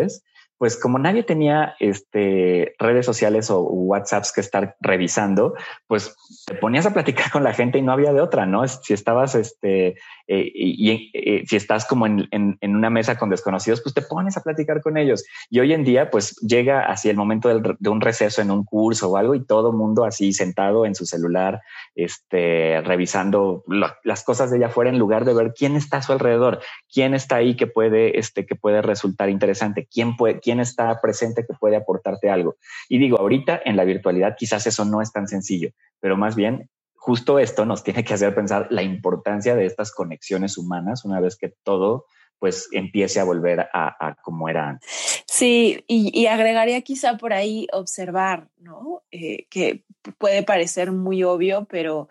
pues 0.59 0.77
como 0.77 0.98
nadie 0.98 1.25
tenía 1.25 1.75
este, 1.81 2.75
redes 2.79 3.05
sociales 3.05 3.51
o 3.51 3.62
WhatsApps 3.62 4.33
que 4.33 4.40
estar 4.40 4.77
revisando, 4.81 5.55
pues 5.87 6.14
te 6.46 6.55
ponías 6.55 6.87
a 6.87 6.92
platicar 6.92 7.31
con 7.31 7.42
la 7.42 7.53
gente 7.53 7.79
y 7.79 7.83
no 7.83 7.92
había 7.92 8.12
de 8.12 8.20
otra, 8.20 8.46
¿no? 8.46 8.66
Si 8.66 8.94
estabas, 8.94 9.35
este, 9.35 9.96
eh, 10.29 10.53
y, 10.55 11.11
eh, 11.14 11.44
si 11.46 11.57
estás 11.57 11.85
como 11.85 12.07
en, 12.07 12.29
en, 12.31 12.59
en, 12.61 12.77
una 12.77 12.90
mesa 12.90 13.18
con 13.18 13.29
desconocidos, 13.29 13.81
pues 13.81 13.94
te 13.94 14.03
pones 14.03 14.37
a 14.37 14.42
platicar 14.42 14.81
con 14.81 14.96
ellos. 14.96 15.25
Y 15.51 15.59
hoy 15.61 15.72
en 15.72 15.85
día, 15.85 16.11
pues 16.11 16.37
llega 16.37 16.87
así 16.87 17.11
el 17.11 17.16
momento 17.16 17.48
del, 17.48 17.77
de 17.79 17.90
un 17.90 18.01
receso 18.01 18.40
en 18.40 18.51
un 18.51 18.64
curso 18.64 19.01
o 19.02 19.16
algo 19.16 19.34
y 19.34 19.44
todo 19.44 19.72
mundo 19.72 20.04
así 20.04 20.32
sentado 20.32 20.86
en 20.86 20.94
su 20.94 21.06
celular, 21.06 21.60
este, 21.94 22.80
revisando 22.82 23.64
las 24.04 24.24
cosas 24.24 24.50
de 24.50 24.56
allá 24.56 24.66
afuera 24.66 24.90
en 24.90 24.98
lugar 24.98 25.24
de 25.24 25.34
ver 25.34 25.52
quién 25.54 25.76
está 25.76 25.98
a 25.98 26.02
su 26.02 26.12
alrededor, 26.12 26.60
quién 26.92 27.14
está 27.14 27.36
ahí 27.36 27.56
que 27.56 27.66
puede, 27.66 28.18
este, 28.18 28.46
que 28.46 28.54
puede 28.54 28.82
resultar 28.82 29.28
interesante, 29.28 29.88
quién 29.90 30.16
puede, 30.16 30.40
quién 30.40 30.60
está 30.60 31.00
presente 31.00 31.44
que 31.46 31.54
puede 31.54 31.76
aportarte 31.76 32.30
algo. 32.30 32.56
Y 32.88 32.98
digo, 32.98 33.18
ahorita 33.18 33.60
en 33.64 33.76
la 33.76 33.84
virtualidad 33.84 34.36
quizás 34.38 34.66
eso 34.66 34.84
no 34.84 35.02
es 35.02 35.12
tan 35.12 35.28
sencillo, 35.28 35.70
pero 36.00 36.16
más 36.16 36.36
bien 36.36 36.68
justo 36.94 37.40
esto 37.40 37.64
nos 37.66 37.82
tiene 37.82 38.04
que 38.04 38.14
hacer 38.14 38.32
pensar 38.32 38.68
la 38.70 38.82
importancia 38.82 39.56
de 39.56 39.66
estas 39.66 39.92
conexiones 39.92 40.56
humanas 40.56 41.04
una 41.04 41.18
vez 41.18 41.36
que 41.36 41.52
todo 41.64 42.06
pues 42.38 42.68
empiece 42.72 43.20
a 43.20 43.24
volver 43.24 43.60
a, 43.60 43.68
a 43.72 44.14
como 44.22 44.48
era 44.48 44.68
antes. 44.68 45.12
Sí, 45.34 45.82
y, 45.86 46.10
y, 46.12 46.26
agregaría 46.26 46.82
quizá 46.82 47.16
por 47.16 47.32
ahí 47.32 47.66
observar, 47.72 48.50
¿no? 48.58 49.02
Eh, 49.10 49.46
que 49.48 49.82
puede 50.18 50.42
parecer 50.42 50.92
muy 50.92 51.24
obvio, 51.24 51.64
pero 51.70 52.10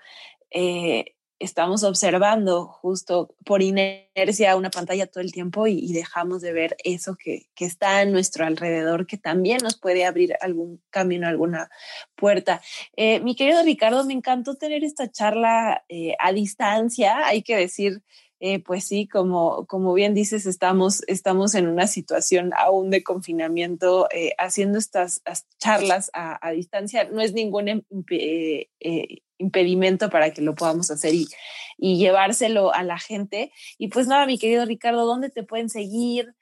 eh, 0.50 1.14
estamos 1.38 1.84
observando 1.84 2.66
justo 2.66 3.36
por 3.46 3.62
inercia 3.62 4.56
una 4.56 4.72
pantalla 4.72 5.06
todo 5.06 5.24
el 5.24 5.32
tiempo 5.32 5.68
y, 5.68 5.94
dejamos 5.94 6.42
de 6.42 6.52
ver 6.52 6.76
eso 6.84 7.16
que, 7.16 7.48
que, 7.54 7.66
está 7.66 8.00
a 8.00 8.06
nuestro 8.06 8.44
alrededor, 8.44 9.06
que 9.06 9.20
también 9.20 9.60
nos 9.62 9.80
puede 9.80 10.04
abrir 10.04 10.34
algún 10.42 10.82
camino, 10.90 11.28
alguna 11.28 11.70
puerta. 12.16 12.60
Eh, 12.96 13.20
mi 13.20 13.36
querido 13.36 13.62
Ricardo, 13.62 14.04
me 14.04 14.14
encantó 14.14 14.56
tener 14.56 14.84
esta 14.84 15.12
charla 15.12 15.84
eh, 15.90 16.16
a 16.18 16.32
distancia, 16.34 17.28
hay 17.28 17.44
que 17.44 17.56
decir. 17.56 18.02
Eh, 18.44 18.58
pues 18.58 18.86
sí, 18.86 19.08
como, 19.08 19.68
como 19.68 19.94
bien 19.94 20.16
dices, 20.16 20.48
estamos, 20.48 21.04
estamos 21.06 21.54
en 21.54 21.68
una 21.68 21.86
situación 21.86 22.54
aún 22.58 22.90
de 22.90 23.04
confinamiento, 23.04 24.08
eh, 24.12 24.34
haciendo 24.40 24.80
estas, 24.80 25.22
charlas 25.60 26.10
a, 26.14 26.52
distancia. 26.52 27.04
No 27.04 27.22
es 27.22 27.34
ningún 27.34 27.86
eh, 28.10 28.68
impedimento 29.38 30.10
para 30.10 30.34
que 30.34 30.42
lo 30.42 30.56
podamos 30.56 30.90
hacer 30.90 31.14
y, 31.14 31.28
llevárselo 31.78 32.74
a 32.74 32.82
la 32.82 32.98
gente. 32.98 33.52
Y 33.78 33.90
pues 33.90 34.08
nada, 34.08 34.26
mi 34.26 34.40
querido 34.40 34.66
Ricardo, 34.66 35.06
¿dónde 35.06 35.30
te 35.30 35.44
pueden 35.44 35.70
seguir? 35.70 36.34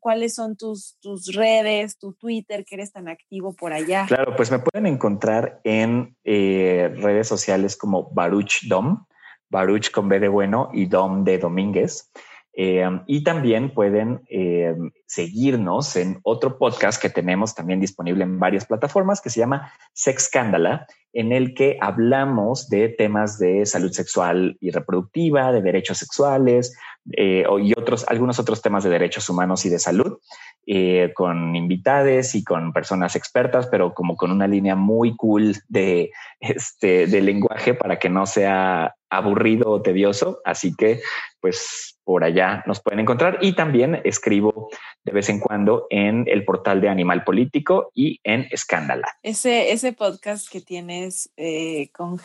¿Cuáles 0.00 0.34
son 0.34 0.56
tus, 0.56 0.96
tus 1.00 1.34
redes, 1.34 1.98
tu 1.98 2.14
Twitter, 2.14 2.64
que 2.64 2.76
eres 2.76 2.92
tan 2.92 3.08
activo 3.08 3.54
por 3.54 3.72
allá? 3.72 4.06
Claro, 4.06 4.34
pues 4.36 4.50
me 4.50 4.58
pueden 4.58 4.86
encontrar 4.86 5.60
en 5.64 6.16
redes 6.24 7.28
sociales 7.28 7.76
como 7.76 8.10
Baruch 8.12 8.62
Dom, 8.68 9.05
Baruch 9.50 9.90
con 9.90 10.08
B 10.08 10.20
de 10.20 10.28
bueno 10.28 10.70
y 10.72 10.86
Dom 10.86 11.24
de 11.24 11.38
Domínguez. 11.38 12.10
Eh, 12.58 12.88
y 13.06 13.22
también 13.22 13.74
pueden 13.74 14.22
eh, 14.30 14.74
seguirnos 15.04 15.94
en 15.96 16.20
otro 16.22 16.56
podcast 16.56 17.00
que 17.00 17.10
tenemos 17.10 17.54
también 17.54 17.80
disponible 17.80 18.24
en 18.24 18.38
varias 18.38 18.64
plataformas 18.64 19.20
que 19.20 19.28
se 19.28 19.40
llama 19.40 19.70
Sex 19.92 20.28
Scandala, 20.28 20.86
en 21.12 21.32
el 21.32 21.52
que 21.52 21.76
hablamos 21.82 22.70
de 22.70 22.88
temas 22.88 23.38
de 23.38 23.66
salud 23.66 23.92
sexual 23.92 24.56
y 24.58 24.70
reproductiva, 24.70 25.52
de 25.52 25.60
derechos 25.60 25.98
sexuales, 25.98 26.74
eh, 27.12 27.44
y 27.62 27.72
otros, 27.78 28.06
algunos 28.08 28.38
otros 28.38 28.62
temas 28.62 28.84
de 28.84 28.90
derechos 28.90 29.28
humanos 29.28 29.66
y 29.66 29.68
de 29.68 29.78
salud, 29.78 30.18
eh, 30.66 31.12
con 31.14 31.54
invitades 31.54 32.34
y 32.34 32.42
con 32.42 32.72
personas 32.72 33.14
expertas, 33.14 33.68
pero 33.68 33.94
como 33.94 34.16
con 34.16 34.30
una 34.32 34.48
línea 34.48 34.74
muy 34.74 35.14
cool 35.16 35.56
de, 35.68 36.10
este, 36.40 37.06
de 37.06 37.20
lenguaje 37.20 37.74
para 37.74 37.98
que 37.98 38.08
no 38.08 38.26
sea 38.26 38.94
aburrido 39.08 39.70
o 39.70 39.82
tedioso. 39.82 40.40
Así 40.44 40.74
que, 40.74 41.00
pues, 41.40 41.95
por 42.06 42.22
allá 42.22 42.62
nos 42.66 42.80
pueden 42.80 43.00
encontrar. 43.00 43.38
Y 43.42 43.54
también 43.54 44.00
escribo 44.04 44.70
de 45.02 45.12
vez 45.12 45.28
en 45.28 45.40
cuando 45.40 45.88
en 45.90 46.24
el 46.28 46.44
portal 46.44 46.80
de 46.80 46.88
Animal 46.88 47.24
Político 47.24 47.90
y 47.94 48.20
en 48.22 48.46
Escándala. 48.52 49.08
Ese, 49.24 49.72
ese 49.72 49.92
podcast 49.92 50.48
que 50.48 50.60
tienes 50.60 51.30
eh, 51.36 51.90
con, 51.90 52.20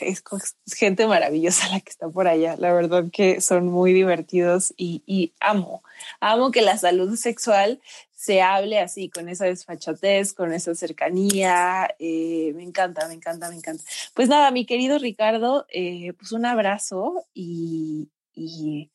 gente 0.67 1.07
maravillosa 1.07 1.67
la 1.69 1.79
que 1.79 1.89
está 1.89 2.07
por 2.07 2.27
allá. 2.27 2.55
La 2.59 2.71
verdad 2.71 3.05
que 3.11 3.41
son 3.41 3.65
muy 3.65 3.91
divertidos 3.91 4.71
y, 4.77 5.33
amo, 5.39 5.81
amo 6.19 6.51
que 6.51 6.61
la 6.61 6.77
salud 6.77 7.15
sexual 7.15 7.81
se 8.13 8.43
hable 8.43 8.77
así, 8.77 9.09
con 9.09 9.29
esa 9.29 9.45
desfachatez, 9.45 10.33
con 10.33 10.53
esa 10.53 10.75
cercanía. 10.75 11.89
Eh, 11.97 12.53
me 12.55 12.61
encanta, 12.61 13.07
me 13.07 13.15
encanta, 13.15 13.49
me 13.49 13.55
encanta. 13.55 13.83
Pues 14.13 14.29
nada, 14.29 14.51
mi 14.51 14.67
querido 14.67 14.99
Ricardo, 14.99 15.65
eh, 15.73 16.13
pues 16.19 16.33
un 16.33 16.45
abrazo 16.45 17.25
y, 17.33 18.09
y 18.35 18.91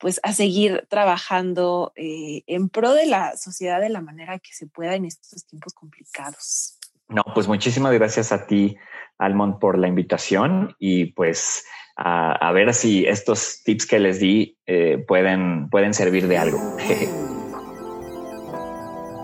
pues 0.00 0.18
a 0.22 0.32
seguir 0.32 0.86
trabajando 0.88 1.92
eh, 1.94 2.42
en 2.46 2.70
pro 2.70 2.94
de 2.94 3.06
la 3.06 3.36
sociedad 3.36 3.80
de 3.80 3.90
la 3.90 4.00
manera 4.00 4.38
que 4.38 4.52
se 4.52 4.66
pueda 4.66 4.94
en 4.94 5.04
estos 5.04 5.46
tiempos 5.46 5.74
complicados. 5.74 6.78
No, 7.08 7.22
pues 7.34 7.46
muchísimas 7.46 7.92
gracias 7.92 8.32
a 8.32 8.46
ti, 8.46 8.76
Almond, 9.18 9.58
por 9.58 9.78
la 9.78 9.88
invitación 9.88 10.74
y 10.78 11.06
pues 11.12 11.64
a, 11.96 12.50
ver 12.52 12.72
si 12.72 13.04
estos 13.04 13.62
tips 13.62 13.86
que 13.86 13.98
les 13.98 14.20
di 14.20 14.56
eh, 14.66 15.04
pueden, 15.06 15.68
pueden 15.68 15.92
servir 15.92 16.26
de 16.26 16.38
algo. 16.38 16.58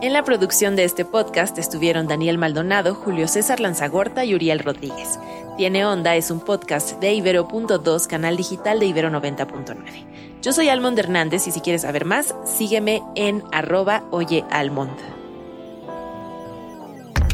En 0.03 0.12
la 0.12 0.23
producción 0.25 0.77
de 0.77 0.85
este 0.85 1.07
podcast 1.07 1.57
estuvieron 1.57 2.07
Daniel 2.07 2.37
Maldonado, 2.37 2.95
Julio 2.95 3.27
César 3.27 3.61
Lanzagorta 3.61 4.27
y 4.27 4.35
Uriel 4.35 4.59
Rodríguez. 4.59 5.19
Tiene 5.57 5.87
Onda 5.87 6.17
es 6.17 6.31
un 6.31 6.41
podcast 6.41 7.01
de 7.01 7.15
Ibero.2, 7.15 8.07
canal 8.07 8.37
digital 8.37 8.79
de 8.79 8.87
Ibero 8.87 9.09
90.9. 9.09 10.26
Yo 10.42 10.53
soy 10.53 10.68
Almond 10.68 10.99
Hernández 10.99 11.46
y 11.49 11.51
si 11.51 11.61
quieres 11.61 11.83
saber 11.83 12.05
más, 12.05 12.35
sígueme 12.44 13.03
en 13.14 13.42
arroba 13.53 14.05
oyealmond. 14.11 14.96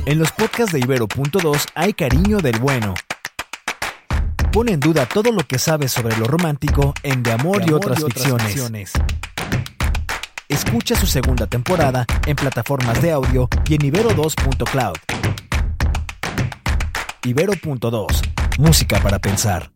En 0.07 0.19
los 0.19 0.33
podcasts 0.33 0.73
de 0.73 0.81
Ibero.2 0.81 1.67
hay 1.75 1.93
cariño 1.93 2.39
del 2.39 2.59
bueno. 2.59 2.95
Pone 4.53 4.73
en 4.73 4.81
duda 4.81 5.07
todo 5.07 5.31
lo 5.31 5.47
que 5.47 5.59
sabes 5.59 5.93
sobre 5.93 6.17
lo 6.17 6.27
romántico 6.27 6.93
en 7.03 7.23
De 7.23 7.33
Amor, 7.33 7.63
y, 7.67 7.73
otras, 7.73 8.05
ficciones. 8.05 8.93
Escucha 10.49 10.97
su 10.97 11.07
segunda 11.07 11.47
temporada 11.47 12.05
en 12.27 12.37
plataformas 12.37 13.01
de 13.01 13.13
audio 13.13 13.49
y 13.69 13.75
en 13.75 13.81
ibero2.cloud. 13.81 14.97
Ibero.2. 17.25 18.59
Música 18.59 19.01
para 19.01 19.19
pensar. 19.19 19.71